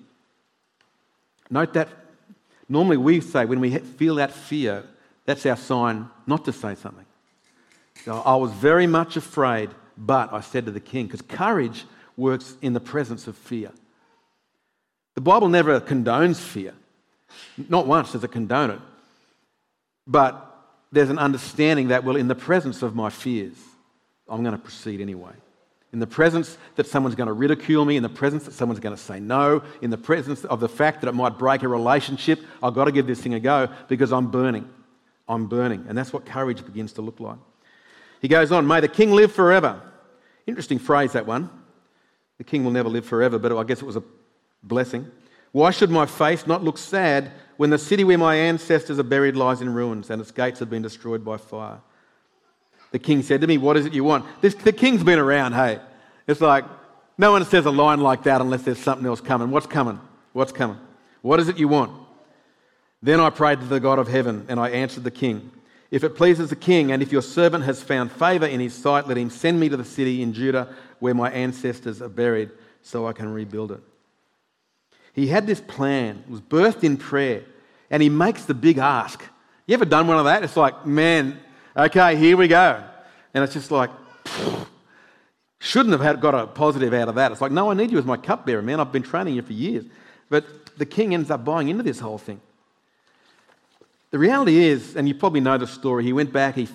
Note 1.49 1.73
that 1.73 1.89
normally 2.69 2.97
we 2.97 3.19
say 3.19 3.45
when 3.45 3.60
we 3.60 3.75
feel 3.75 4.13
that 4.15 4.34
fear, 4.34 4.84
that's 5.25 5.47
our 5.47 5.58
sign 5.58 6.12
not 6.28 6.45
to 6.45 6.54
say 6.54 6.75
something. 6.75 7.08
So 8.04 8.21
I 8.23 8.36
was 8.36 8.51
very 8.51 8.86
much 8.86 9.17
afraid, 9.17 9.71
but 9.97 10.32
I 10.32 10.41
said 10.41 10.67
to 10.67 10.71
the 10.71 10.80
king, 10.80 11.08
because 11.08 11.23
courage 11.23 11.86
works 12.17 12.56
in 12.62 12.73
the 12.73 12.80
presence 12.80 13.25
of 13.25 13.36
fear. 13.36 13.71
The 15.15 15.21
Bible 15.21 15.47
never 15.47 15.80
condones 15.80 16.38
fear. 16.38 16.73
Not 17.69 17.88
once 17.88 18.12
does 18.12 18.23
it 18.23 18.32
condone 18.32 18.71
it. 18.71 18.80
But 20.06 20.51
there's 20.91 21.10
an 21.10 21.17
understanding 21.17 21.88
that, 21.88 22.04
well, 22.04 22.15
in 22.15 22.28
the 22.28 22.36
presence 22.36 22.82
of 22.82 22.95
my 22.95 23.10
fears, 23.10 23.58
I'm 24.30 24.43
going 24.43 24.56
to 24.56 24.62
proceed 24.62 25.01
anyway. 25.01 25.32
In 25.93 25.99
the 25.99 26.08
presence 26.08 26.58
that 26.75 26.88
someone's 26.88 27.15
going 27.15 27.28
to 27.28 27.34
ridicule 27.34 27.86
me, 27.86 27.95
in 27.95 28.04
the 28.04 28.10
presence 28.10 28.43
that 28.43 28.54
someone's 28.54 28.82
going 28.82 28.95
to 28.95 29.01
say 29.01 29.19
no, 29.19 29.63
in 29.82 29.89
the 29.89 29.97
presence 29.97 30.43
of 30.43 30.60
the 30.60 30.67
fact 30.67 31.01
that 31.01 31.08
it 31.08 31.13
might 31.13 31.38
break 31.38 31.63
a 31.63 31.67
relationship, 31.67 32.41
I've 32.62 32.73
got 32.73 32.86
to 32.86 32.91
give 32.91 33.08
this 33.08 33.21
thing 33.21 33.34
a 33.34 33.39
go 33.39 33.69
because 33.88 34.12
I'm 34.12 34.30
burning. 34.30 34.69
I'm 35.28 35.47
burning. 35.47 35.86
And 35.88 35.97
that's 35.97 36.12
what 36.12 36.25
courage 36.25 36.65
begins 36.65 36.93
to 36.93 37.01
look 37.01 37.19
like. 37.19 37.38
He 38.21 38.28
goes 38.28 38.51
on, 38.51 38.67
May 38.67 38.82
the 38.82 38.88
king 38.88 39.12
live 39.12 39.32
forever. 39.32 39.82
Interesting 40.45 40.80
phrase, 40.80 41.13
that 41.13 41.25
one. 41.25 41.49
The 42.38 42.43
king 42.43 42.65
will 42.65 42.71
never 42.71 42.89
live 42.89 43.06
forever, 43.06 43.39
but 43.39 43.56
I 43.56 43.63
guess 43.63 43.82
it 43.82 43.86
was 43.86 43.95
a 43.95 44.04
blessing. 44.65 45.10
Why 45.51 45.71
should 45.71 45.89
my 45.89 46.06
face 46.06 46.45
not 46.45 46.63
look 46.63 46.78
sad 46.78 47.32
when 47.58 47.69
the 47.69 47.78
city 47.78 48.04
where 48.04 48.17
my 48.17 48.36
ancestors 48.36 48.99
are 48.99 49.04
buried 49.04 49.38
lies 49.38 49.62
in 49.62 49.73
ruins 49.73 50.10
and 50.10 50.21
its 50.21 50.32
gates 50.32 50.60
have 50.60 50.69
been 50.69 50.82
destroyed 50.82 51.23
by 51.23 51.38
fire? 51.38 51.80
The 52.91 52.99
king 52.99 53.21
said 53.23 53.41
to 53.41 53.47
me, 53.47 53.58
What 53.58 53.78
is 53.78 53.86
it 53.86 53.93
you 53.93 54.04
want? 54.04 54.25
This, 54.41 54.56
the 54.56 54.73
king's 54.73 55.04
been 55.04 55.19
around, 55.19 55.54
hey. 55.54 55.80
It's 56.28 56.41
like 56.41 56.65
no 57.17 57.32
one 57.32 57.45
says 57.45 57.65
a 57.65 57.71
line 57.71 58.01
like 58.01 58.23
that 58.23 58.41
unless 58.41 58.63
there's 58.63 58.80
something 58.80 59.06
else 59.06 59.21
coming. 59.21 59.51
What's 59.51 59.67
coming? 59.67 59.99
What's 60.34 60.51
coming? 60.51 60.78
What 61.21 61.39
is 61.39 61.47
it 61.47 61.58
you 61.58 61.67
want? 61.67 61.91
Then 63.01 63.19
I 63.19 63.30
prayed 63.30 63.60
to 63.62 63.65
the 63.65 63.80
God 63.80 63.99
of 63.99 64.08
heaven 64.08 64.45
and 64.49 64.60
I 64.60 64.69
answered 64.69 65.04
the 65.04 65.12
king. 65.12 65.51
If 65.91 66.04
it 66.04 66.15
pleases 66.15 66.49
the 66.49 66.56
king, 66.56 66.91
and 66.91 67.01
if 67.01 67.12
your 67.12 67.21
servant 67.21 67.63
has 67.63 67.82
found 67.82 68.12
favor 68.12 68.45
in 68.45 68.60
his 68.60 68.73
sight, 68.73 69.08
let 69.08 69.17
him 69.17 69.30
send 69.30 69.60
me 69.60 69.69
to 69.69 69.78
the 69.78 69.86
city 69.86 70.21
in 70.21 70.34
Judah 70.34 70.75
where 70.99 71.13
my 71.13 71.30
ancestors 71.32 72.01
are 72.01 72.10
buried 72.10 72.49
so 72.82 73.08
I 73.08 73.13
can 73.13 73.32
rebuild 73.32 73.71
it. 73.71 73.82
He 75.15 75.28
had 75.28 75.47
this 75.47 75.62
plan, 75.62 76.23
it 76.28 76.30
was 76.30 76.41
birthed 76.41 76.84
in 76.84 76.97
prayer, 76.97 77.43
and 77.89 78.04
he 78.04 78.10
makes 78.10 78.43
the 78.43 78.54
big 78.54 78.78
ask. 78.80 79.23
You 79.65 79.73
ever 79.73 79.86
done 79.86 80.08
one 80.08 80.17
of 80.17 80.25
that? 80.25 80.43
It's 80.43 80.58
like, 80.58 80.86
man, 80.86 81.39
okay, 81.75 82.17
here 82.17 82.36
we 82.36 82.49
go. 82.49 82.84
And 83.34 83.41
it's 83.41 83.54
just 83.54 83.71
like, 83.71 83.89
shouldn't 85.60 85.93
have 85.93 86.01
had, 86.01 86.19
got 86.19 86.36
a 86.36 86.47
positive 86.47 86.93
out 86.93 87.08
of 87.08 87.15
that. 87.15 87.32
It's 87.32 87.39
like, 87.39 87.54
no, 87.54 87.71
I 87.71 87.75
need 87.75 87.91
you 87.91 87.97
as 87.97 88.04
my 88.04 88.17
cupbearer, 88.17 88.62
man. 88.62 88.82
I've 88.82 88.91
been 88.91 89.04
training 89.04 89.36
you 89.36 89.41
for 89.41 89.54
years. 89.54 89.86
But 90.30 90.78
the 90.78 90.86
king 90.86 91.13
ends 91.13 91.32
up 91.32 91.45
buying 91.45 91.69
into 91.69 91.84
this 91.84 91.99
whole 92.01 92.17
thing. 92.17 92.41
The 94.12 94.19
reality 94.19 94.65
is, 94.65 94.97
and 94.97 95.08
you 95.08 95.15
probably 95.15 95.39
know 95.39 95.58
the 95.58 95.65
story, 95.65 96.04
he 96.04 96.12
went 96.12 96.34
back, 96.34 96.56
he 96.56 96.67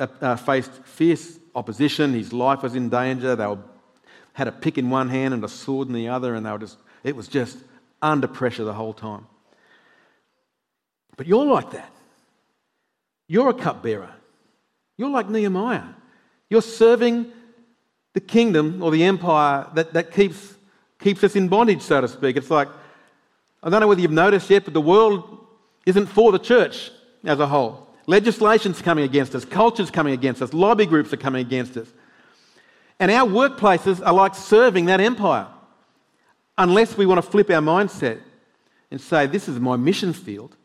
uh, 0.00 0.06
uh, 0.20 0.34
faced 0.34 0.72
fierce 0.84 1.38
opposition, 1.54 2.14
his 2.14 2.32
life 2.32 2.64
was 2.64 2.74
in 2.74 2.88
danger. 2.88 3.36
They 3.36 3.46
were, 3.46 3.58
had 4.32 4.48
a 4.48 4.52
pick 4.52 4.76
in 4.76 4.90
one 4.90 5.08
hand 5.08 5.34
and 5.34 5.44
a 5.44 5.48
sword 5.48 5.86
in 5.86 5.94
the 5.94 6.08
other, 6.08 6.34
and 6.34 6.44
they 6.44 6.50
were 6.50 6.58
just, 6.58 6.78
it 7.04 7.14
was 7.14 7.28
just 7.28 7.58
under 8.02 8.26
pressure 8.26 8.64
the 8.64 8.72
whole 8.72 8.92
time. 8.92 9.26
But 11.16 11.26
you're 11.26 11.46
like 11.46 11.70
that. 11.70 11.90
You're 13.28 13.48
a 13.48 13.54
cupbearer. 13.54 14.10
You're 14.96 15.10
like 15.10 15.28
Nehemiah. 15.28 15.82
You're 16.48 16.62
serving 16.62 17.32
the 18.12 18.20
kingdom 18.20 18.82
or 18.82 18.90
the 18.90 19.04
empire 19.04 19.66
that, 19.74 19.92
that 19.94 20.12
keeps, 20.12 20.54
keeps 20.98 21.24
us 21.24 21.36
in 21.36 21.48
bondage, 21.48 21.82
so 21.82 22.00
to 22.00 22.08
speak. 22.08 22.36
It's 22.36 22.50
like, 22.50 22.68
I 23.62 23.70
don't 23.70 23.80
know 23.80 23.88
whether 23.88 24.00
you've 24.00 24.10
noticed 24.10 24.48
yet, 24.48 24.64
but 24.64 24.74
the 24.74 24.80
world 24.80 25.46
isn't 25.86 26.06
for 26.06 26.32
the 26.32 26.38
church 26.38 26.90
as 27.24 27.40
a 27.40 27.46
whole. 27.46 27.88
Legislation's 28.06 28.80
coming 28.80 29.04
against 29.04 29.34
us, 29.34 29.44
culture's 29.44 29.90
coming 29.90 30.14
against 30.14 30.40
us, 30.40 30.52
lobby 30.52 30.86
groups 30.86 31.12
are 31.12 31.16
coming 31.16 31.44
against 31.44 31.76
us. 31.76 31.88
And 33.00 33.10
our 33.10 33.26
workplaces 33.26 34.04
are 34.04 34.14
like 34.14 34.34
serving 34.34 34.86
that 34.86 35.00
empire 35.00 35.48
unless 36.58 36.96
we 36.96 37.06
want 37.06 37.22
to 37.22 37.30
flip 37.30 37.50
our 37.50 37.60
mindset 37.60 38.20
and 38.90 39.00
say, 39.00 39.26
This 39.26 39.48
is 39.48 39.58
my 39.58 39.76
mission 39.76 40.12
field. 40.12 40.56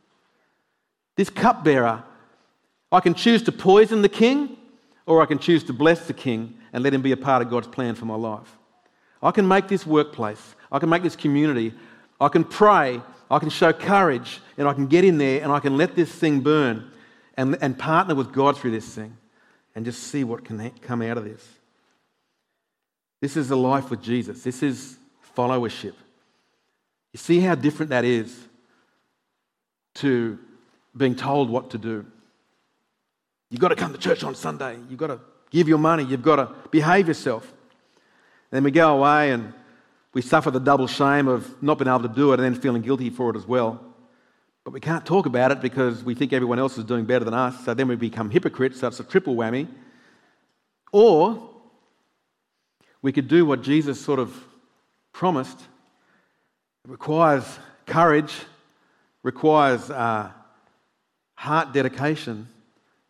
This 1.16 1.30
cupbearer, 1.30 2.04
I 2.92 3.00
can 3.00 3.14
choose 3.14 3.44
to 3.44 3.52
poison 3.52 4.02
the 4.02 4.10
king 4.10 4.58
or 5.06 5.22
I 5.22 5.26
can 5.26 5.40
choose 5.40 5.64
to 5.66 5.74
bless 5.74 6.08
the 6.08 6.14
king 6.14 6.58
and 6.74 6.84
let 6.84 6.94
him 6.94 7.02
be 7.02 7.12
a 7.12 7.18
part 7.18 7.42
of 7.42 7.50
God's 7.50 7.68
plan 7.68 7.96
for 7.96 8.06
my 8.06 8.16
life. 8.16 8.58
I 9.22 9.32
can 9.32 9.48
make 9.48 9.68
this 9.68 9.86
workplace, 9.86 10.56
I 10.72 10.80
can 10.80 10.90
make 10.90 11.04
this 11.04 11.16
community, 11.16 11.74
I 12.20 12.30
can 12.30 12.44
pray, 12.44 13.02
I 13.30 13.40
can 13.40 13.50
show 13.50 13.72
courage, 13.72 14.42
and 14.58 14.68
I 14.68 14.74
can 14.74 14.88
get 14.88 15.04
in 15.04 15.18
there 15.18 15.42
and 15.42 15.52
I 15.52 15.60
can 15.60 15.78
let 15.78 15.96
this 15.96 16.12
thing 16.12 16.42
burn 16.42 16.92
and, 17.36 17.58
and 17.62 17.78
partner 17.78 18.16
with 18.16 18.34
God 18.34 18.58
through 18.58 18.72
this 18.72 18.94
thing 18.94 19.16
and 19.76 19.86
just 19.86 20.04
see 20.04 20.24
what 20.24 20.44
can 20.44 20.70
come 20.82 21.02
out 21.02 21.18
of 21.18 21.24
this. 21.24 21.48
This 23.22 23.38
is 23.38 23.52
a 23.52 23.56
life 23.56 23.90
with 23.90 24.02
Jesus. 24.02 24.44
This 24.44 24.64
is 24.64 24.98
followership. 25.36 25.94
You 27.14 27.18
see 27.18 27.40
how 27.40 27.56
different 27.56 27.90
that 27.90 28.06
is 28.06 28.38
to 29.96 30.40
being 30.96 31.16
told 31.16 31.50
what 31.50 31.72
to 31.72 31.78
do. 31.78 32.06
You've 33.50 33.62
got 33.62 33.70
to 33.70 33.76
come 33.76 33.92
to 33.92 34.00
church 34.00 34.24
on 34.24 34.36
Sunday. 34.36 34.78
You've 34.90 35.00
got 35.00 35.08
to 35.08 35.20
give 35.50 35.68
your 35.68 35.78
money. 35.78 36.04
You've 36.04 36.22
got 36.22 36.38
to 36.38 36.50
behave 36.70 37.08
yourself. 37.08 37.52
then 38.50 38.64
we 38.64 38.72
go 38.72 38.98
away 38.98 39.32
and 39.32 39.54
we 40.14 40.22
suffer 40.22 40.52
the 40.52 40.60
double 40.60 40.88
shame 40.88 41.28
of 41.28 41.62
not 41.62 41.78
being 41.78 41.88
able 41.88 42.02
to 42.02 42.08
do 42.10 42.32
it 42.32 42.40
and 42.40 42.44
then 42.44 42.62
feeling 42.62 42.82
guilty 42.82 43.10
for 43.10 43.30
it 43.30 43.36
as 43.36 43.46
well. 43.46 43.80
But 44.64 44.72
we 44.72 44.80
can't 44.80 45.06
talk 45.06 45.26
about 45.26 45.52
it 45.52 45.62
because 45.62 46.04
we 46.04 46.14
think 46.14 46.34
everyone 46.34 46.60
else 46.60 46.78
is 46.78 46.84
doing 46.84 47.06
better 47.06 47.26
than 47.26 47.34
us. 47.34 47.66
So 47.66 47.74
then 47.74 47.88
we 47.88 47.96
become 47.96 48.30
hypocrites. 48.30 48.80
So 48.80 48.88
it's 48.88 49.00
a 49.00 49.04
triple 49.04 49.36
whammy. 49.36 49.68
Or 50.92 51.50
we 53.02 53.12
could 53.12 53.28
do 53.28 53.46
what 53.46 53.64
Jesus 53.64 54.00
sort 54.00 54.20
of 54.20 54.34
promised. 55.14 55.60
It 56.86 56.92
requires 56.92 57.60
courage, 57.86 58.34
requires 59.24 59.90
uh, 59.90 60.32
heart 61.36 61.74
dedication, 61.74 62.48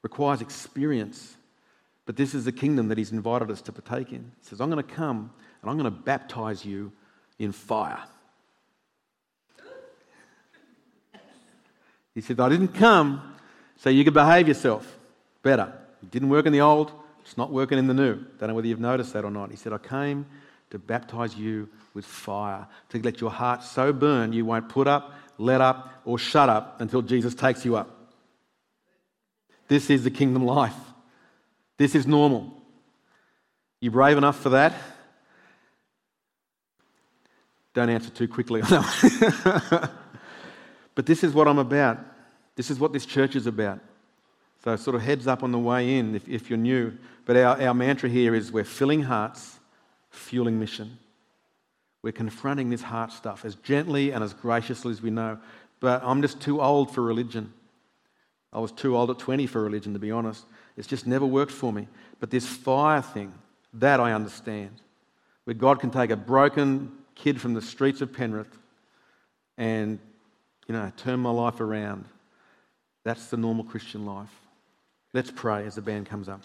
requires 0.02 0.42
experience. 0.42 1.36
But 2.06 2.18
this 2.18 2.34
is 2.34 2.46
the 2.46 2.52
kingdom 2.52 2.88
that 2.90 2.98
he's 2.98 3.12
invited 3.12 3.52
us 3.52 3.62
to 3.62 3.72
partake 3.72 4.12
in. 4.12 4.32
He 4.40 4.50
says, 4.50 4.60
I'm 4.60 4.70
going 4.70 4.84
to 4.84 4.94
come 4.96 5.32
and 5.62 5.70
I'm 5.70 5.78
going 5.78 5.92
to 5.92 6.00
baptize 6.00 6.66
you 6.66 6.92
in 7.40 7.52
fire. 7.52 8.04
He 12.14 12.22
said, 12.22 12.40
I 12.40 12.50
didn't 12.50 12.70
come 12.70 13.36
so 13.78 13.90
you 13.90 14.04
could 14.04 14.14
behave 14.14 14.48
yourself 14.48 14.98
better. 15.44 15.72
It 16.04 16.12
didn't 16.12 16.30
work 16.30 16.46
in 16.46 16.54
the 16.54 16.62
old, 16.62 16.92
It's 17.24 17.38
not 17.38 17.52
working 17.52 17.78
in 17.78 17.88
the 17.88 17.94
new. 17.94 18.16
Don't 18.40 18.50
know 18.50 18.56
whether 18.56 18.68
you've 18.68 18.80
noticed 18.80 19.14
that 19.14 19.24
or 19.24 19.32
not. 19.32 19.52
He 19.52 19.56
said, 19.56 19.72
I 19.72 19.78
came 19.78 20.26
to 20.72 20.80
baptize 20.80 21.36
you 21.36 21.70
with 21.94 22.06
fire, 22.06 22.68
to 22.90 23.02
let 23.02 23.22
your 23.22 23.30
heart 23.30 23.64
so 23.64 23.94
burn 23.94 24.34
you 24.34 24.46
won't 24.46 24.70
put 24.70 24.88
up, 24.88 25.14
let 25.38 25.62
up, 25.62 26.02
or 26.06 26.18
shut 26.18 26.50
up 26.50 26.82
until 26.82 27.02
Jesus 27.02 27.36
takes 27.36 27.64
you 27.64 27.76
up. 27.76 27.90
This 29.68 29.90
is 29.90 30.04
the 30.04 30.12
kingdom 30.12 30.46
life. 30.46 30.76
This 31.78 31.96
is 31.96 32.06
normal. 32.08 32.62
You 33.80 33.92
brave 33.92 34.18
enough 34.18 34.40
for 34.40 34.50
that? 34.50 34.74
Don't 37.74 37.90
answer 37.90 38.10
too 38.10 38.28
quickly. 38.28 38.62
but 40.94 41.06
this 41.06 41.24
is 41.24 41.34
what 41.34 41.48
I'm 41.48 41.58
about. 41.58 42.00
This 42.56 42.70
is 42.70 42.80
what 42.80 42.92
this 42.94 43.06
church 43.06 43.36
is 43.36 43.48
about. 43.48 43.80
So, 44.64 44.76
sort 44.76 44.96
of 44.96 45.02
heads 45.02 45.26
up 45.26 45.42
on 45.42 45.52
the 45.52 45.58
way 45.58 45.98
in 45.98 46.16
if, 46.16 46.28
if 46.28 46.50
you're 46.50 46.58
new. 46.58 46.98
But 47.26 47.38
our, 47.38 47.62
our 47.62 47.74
mantra 47.74 48.10
here 48.10 48.36
is 48.36 48.52
we're 48.52 48.64
filling 48.64 49.04
hearts, 49.04 49.58
fueling 50.12 50.60
mission. 50.60 51.00
We're 52.04 52.12
confronting 52.12 52.70
this 52.70 52.82
heart 52.82 53.12
stuff 53.12 53.46
as 53.46 53.56
gently 53.56 54.12
and 54.12 54.24
as 54.24 54.34
graciously 54.34 54.92
as 54.92 55.02
we 55.02 55.10
know. 55.10 55.40
But 55.80 56.02
I'm 56.04 56.22
just 56.22 56.40
too 56.40 56.62
old 56.62 56.94
for 56.94 57.02
religion. 57.02 57.54
I 58.54 58.60
was 58.60 58.72
too 58.72 58.96
old 58.96 59.10
at 59.10 59.20
20 59.20 59.48
for 59.48 59.64
religion, 59.64 59.94
to 59.94 60.00
be 60.00 60.12
honest. 60.12 60.46
It's 60.78 60.88
just 60.88 61.08
never 61.08 61.26
worked 61.26 61.52
for 61.52 61.72
me. 61.72 61.88
But 62.20 62.30
this 62.30 62.46
fire 62.46 63.02
thing, 63.02 63.34
that 63.74 64.00
I 64.00 64.14
understand. 64.14 64.82
Where 65.46 65.54
God 65.54 65.80
can 65.80 65.92
take 65.92 66.12
a 66.12 66.16
broken 66.16 66.92
kid 67.16 67.40
from 67.40 67.54
the 67.54 67.62
streets 67.62 68.02
of 68.02 68.14
Penrith 68.14 68.58
and, 69.58 70.00
you 70.68 70.74
know, 70.74 70.92
turn 70.98 71.20
my 71.20 71.32
life 71.32 71.62
around. 71.62 72.06
That's 73.04 73.28
the 73.28 73.38
normal 73.38 73.64
Christian 73.64 74.06
life. 74.06 74.34
Let's 75.14 75.32
pray 75.32 75.66
as 75.66 75.76
the 75.76 75.82
band 75.82 76.06
comes 76.06 76.30
up. 76.30 76.44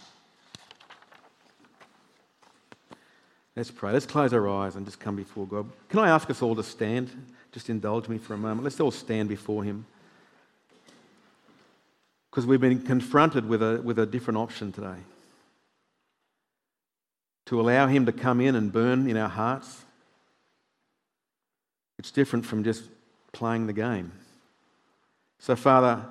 Let's 3.57 3.71
pray. 3.71 3.91
Let's 3.93 4.07
close 4.07 4.35
our 4.35 4.49
eyes 4.49 4.77
and 4.77 4.85
just 4.85 5.01
come 5.01 5.17
before 5.17 5.47
God. 5.47 5.71
Can 5.89 6.01
I 6.01 6.09
ask 6.09 6.29
us 6.29 6.43
all 6.43 6.55
to 6.55 6.63
stand? 6.63 7.11
Just 7.53 7.71
indulge 7.71 8.07
me 8.07 8.19
for 8.19 8.35
a 8.35 8.39
moment. 8.39 8.65
Let's 8.65 8.79
all 8.81 8.91
stand 8.91 9.31
before 9.31 9.65
Him. 9.65 9.87
Because 12.31 12.45
we've 12.45 12.61
been 12.61 12.83
confronted 12.83 13.49
with 13.49 13.63
a, 13.63 13.81
with 13.83 13.99
a 13.99 14.05
different 14.05 14.37
option 14.37 14.73
today. 14.73 14.99
To 17.47 17.59
allow 17.59 17.87
Him 17.87 18.05
to 18.05 18.13
come 18.13 18.43
in 18.43 18.55
and 18.55 18.71
burn 18.71 19.09
in 19.09 19.17
our 19.17 19.31
hearts. 19.31 19.85
It's 21.99 22.11
different 22.11 22.45
from 22.45 22.63
just 22.63 22.85
playing 23.33 23.67
the 23.67 23.73
game. 23.73 24.13
So, 25.39 25.57
Father, 25.57 26.05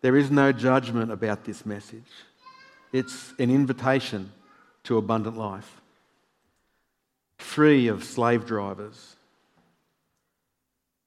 there 0.00 0.16
is 0.16 0.30
no 0.30 0.52
judgment 0.52 1.10
about 1.10 1.44
this 1.44 1.66
message. 1.66 2.04
It's 2.92 3.32
an 3.40 3.50
invitation 3.50 4.30
to 4.84 4.98
abundant 4.98 5.36
life, 5.36 5.80
free 7.38 7.88
of 7.88 8.04
slave 8.04 8.46
drivers, 8.46 9.16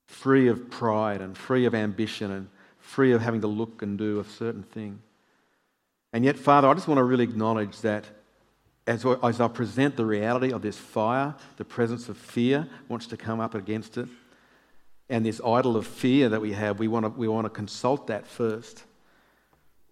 free 0.07 0.47
of 0.47 0.69
pride 0.69 1.21
and 1.21 1.37
free 1.37 1.65
of 1.65 1.75
ambition 1.75 2.31
and 2.31 2.47
free 2.79 3.11
of 3.11 3.21
having 3.21 3.41
to 3.41 3.47
look 3.47 3.81
and 3.81 3.97
do 3.97 4.19
a 4.19 4.23
certain 4.23 4.63
thing. 4.63 4.99
And 6.13 6.23
yet, 6.23 6.37
Father, 6.37 6.67
I 6.67 6.73
just 6.73 6.87
want 6.87 6.99
to 6.99 7.03
really 7.03 7.25
acknowledge 7.25 7.81
that 7.81 8.05
as, 8.87 9.05
I 9.05 9.47
present 9.49 9.97
the 9.97 10.05
reality 10.05 10.53
of 10.53 10.61
this 10.61 10.77
fire, 10.77 11.35
the 11.57 11.65
presence 11.65 12.07
of 12.07 12.17
fear 12.17 12.67
wants 12.87 13.07
to 13.07 13.17
come 13.17 13.41
up 13.41 13.53
against 13.53 13.97
it, 13.97 14.07
and 15.09 15.25
this 15.25 15.41
idol 15.45 15.75
of 15.75 15.85
fear 15.85 16.29
that 16.29 16.41
we 16.41 16.53
have, 16.53 16.79
we 16.79 16.87
want 16.87 17.05
to, 17.05 17.09
we 17.09 17.27
want 17.27 17.45
to 17.45 17.49
consult 17.49 18.07
that 18.07 18.25
first. 18.25 18.83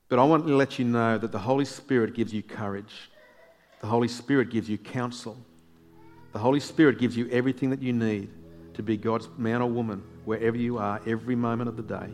But 0.07 0.19
I 0.19 0.23
want 0.23 0.47
to 0.47 0.55
let 0.55 0.79
you 0.79 0.85
know 0.85 1.17
that 1.17 1.31
the 1.31 1.39
Holy 1.39 1.65
Spirit 1.65 2.13
gives 2.13 2.33
you 2.33 2.43
courage. 2.43 3.09
The 3.81 3.87
Holy 3.87 4.07
Spirit 4.07 4.49
gives 4.49 4.69
you 4.69 4.77
counsel. 4.77 5.37
The 6.35 6.41
Holy 6.41 6.59
Spirit 6.59 6.99
gives 6.99 7.15
you 7.15 7.29
everything 7.29 7.69
that 7.69 7.81
you 7.81 7.93
need 7.93 8.29
to 8.73 8.83
be 8.83 8.97
God's 8.97 9.29
man 9.37 9.61
or 9.61 9.69
woman 9.69 10.03
wherever 10.25 10.57
you 10.57 10.77
are, 10.77 10.99
every 11.07 11.33
moment 11.33 11.69
of 11.69 11.77
the 11.77 11.81
day. 11.81 12.09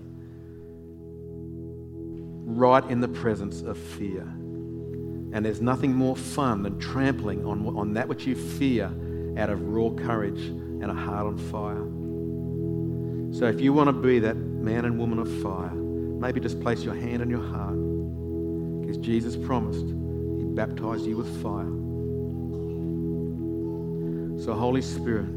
Right 2.46 2.88
in 2.88 3.02
the 3.02 3.08
presence 3.08 3.64
of 3.64 3.80
fear. 3.80 4.22
And 4.22 5.44
there's 5.44 5.60
nothing 5.60 5.96
more 5.96 6.16
fun 6.16 6.62
than 6.62 6.78
trampling 6.78 7.48
on, 7.48 7.66
on 7.76 7.96
that 7.96 8.08
which 8.08 8.28
you 8.28 8.36
fear 8.36 8.94
out 9.40 9.50
of 9.50 9.60
raw 9.60 9.90
courage 9.90 10.40
and 10.40 10.92
a 10.92 10.94
heart 10.94 11.26
on 11.26 11.40
fire. 11.40 11.88
So 13.40 13.48
if 13.48 13.60
you 13.60 13.74
want 13.74 13.88
to 13.88 13.94
be 13.94 14.20
that 14.20 14.36
man 14.36 14.86
and 14.86 15.00
woman 15.00 15.18
of 15.18 15.42
fire, 15.42 15.74
maybe 15.74 16.40
just 16.40 16.62
place 16.62 16.84
your 16.84 16.94
hand 16.94 17.24
on 17.24 17.30
your 17.32 17.42
heart 17.42 17.74
because 18.82 18.98
Jesus 18.98 19.36
promised 19.36 19.88
He 19.88 20.46
baptized 20.54 21.08
you 21.08 21.18
with 21.18 21.42
fire. 21.42 21.81
So, 24.44 24.54
Holy 24.56 24.82
Spirit, 24.82 25.28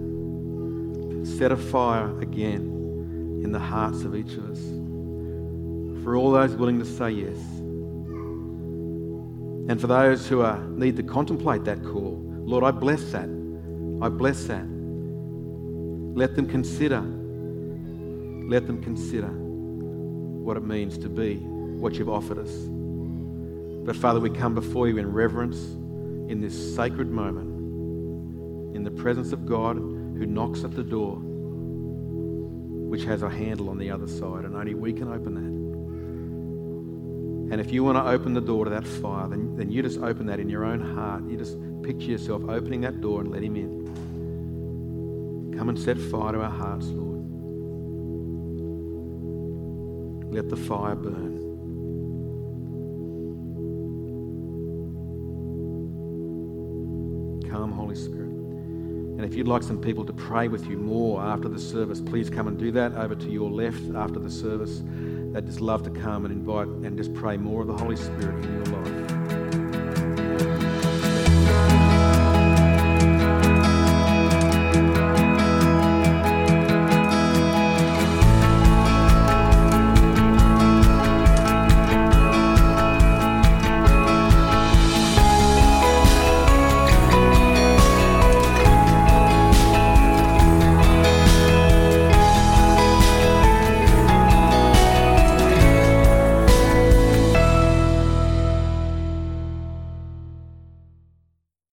set 1.27 1.53
a 1.53 1.57
fire 1.57 2.19
again 2.21 3.41
in 3.45 3.53
the 3.53 3.59
hearts 3.59 4.03
of 4.03 4.17
each 4.17 4.33
of 4.33 4.51
us. 4.51 4.61
For 6.03 6.17
all 6.17 6.33
those 6.33 6.55
willing 6.57 6.79
to 6.79 6.87
say 6.87 7.11
yes. 7.11 7.37
And 9.69 9.79
for 9.79 9.89
those 9.89 10.27
who 10.27 10.41
are, 10.41 10.59
need 10.69 10.97
to 10.97 11.03
contemplate 11.03 11.65
that 11.65 11.85
call, 11.85 12.19
Lord, 12.47 12.65
I 12.65 12.71
bless 12.71 13.13
that. 13.13 13.29
I 14.01 14.09
bless 14.09 14.45
that. 14.45 14.65
Let 16.15 16.35
them 16.35 16.47
consider. 16.47 17.01
Let 18.49 18.67
them 18.67 18.83
consider 18.83 19.29
what 19.29 20.57
it 20.57 20.65
means 20.65 20.97
to 20.99 21.11
be 21.11 21.37
what 21.37 21.95
you've 21.97 22.09
offered 22.09 22.39
us. 22.39 22.53
But 23.85 23.97
Father, 23.97 24.21
we 24.21 24.31
come 24.31 24.55
before 24.55 24.89
you 24.89 24.97
in 24.97 25.13
reverence 25.13 25.59
in 26.31 26.41
this 26.41 26.75
sacred 26.75 27.11
moment, 27.11 27.44
in 28.85 28.95
the 28.95 29.03
presence 29.03 29.33
of 29.33 29.47
God 29.47 29.77
who 29.77 30.27
knocks 30.27 30.63
at 30.63 30.73
the 30.73 30.83
door, 30.83 31.17
which 32.91 33.05
has 33.05 33.23
a 33.23 33.31
handle 33.31 33.71
on 33.71 33.79
the 33.79 33.91
other 33.91 34.07
side, 34.07 34.45
and 34.45 34.55
only 34.55 34.75
we 34.75 34.93
can 34.93 35.09
open 35.09 35.35
that. 35.35 35.55
And 37.55 37.63
if 37.63 37.73
you 37.73 37.83
want 37.83 37.97
to 37.97 38.05
open 38.05 38.35
the 38.35 38.43
door 38.43 38.65
to 38.65 38.71
that 38.71 38.87
fire, 38.87 39.27
then, 39.27 39.57
then 39.57 39.71
you 39.71 39.83
just 39.83 40.01
open 40.01 40.27
that 40.27 40.39
in 40.39 40.51
your 40.51 40.67
own 40.67 40.81
heart. 40.81 41.25
You 41.27 41.39
just 41.39 41.57
picture 41.83 42.11
yourself 42.11 42.43
opening 42.47 42.83
that 42.83 43.01
door 43.01 43.23
and 43.23 43.31
let 43.31 43.43
Him 43.43 43.57
in. 43.57 45.55
Come 45.57 45.71
and 45.71 45.79
set 45.79 45.97
fire 45.97 46.33
to 46.33 46.43
our 46.43 46.51
hearts, 46.51 46.89
Lord. 46.89 47.25
Let 50.31 50.51
the 50.51 50.57
fire 50.57 50.95
burn. 50.95 51.41
Come, 57.51 57.73
Holy 57.73 57.95
Spirit. 57.95 58.34
And 59.25 59.33
if 59.33 59.39
you'd 59.39 59.49
like 59.49 59.63
some 59.63 59.81
people 59.81 60.05
to 60.05 60.13
pray 60.13 60.49
with 60.49 60.67
you 60.67 60.77
more 60.77 61.23
after 61.23 61.49
the 61.49 61.59
service, 61.59 61.99
please 61.99 62.29
come 62.29 62.47
and 62.47 62.59
do 62.59 62.71
that 62.73 62.93
over 62.93 63.15
to 63.15 63.31
your 63.31 63.51
left 63.51 63.83
after 63.95 64.21
the 64.21 64.31
service. 64.31 64.83
They'd 64.85 65.47
just 65.47 65.63
love 65.63 65.83
to 65.85 65.91
come 65.91 66.27
and 66.27 66.35
invite 66.35 66.69
and 66.69 66.95
just 66.95 67.15
pray 67.15 67.39
more 67.39 67.63
of 67.63 67.69
the 67.69 67.75
Holy 67.75 67.97
Spirit 67.97 68.45
in 68.45 68.53
your 68.53 68.65
life. 68.67 69.14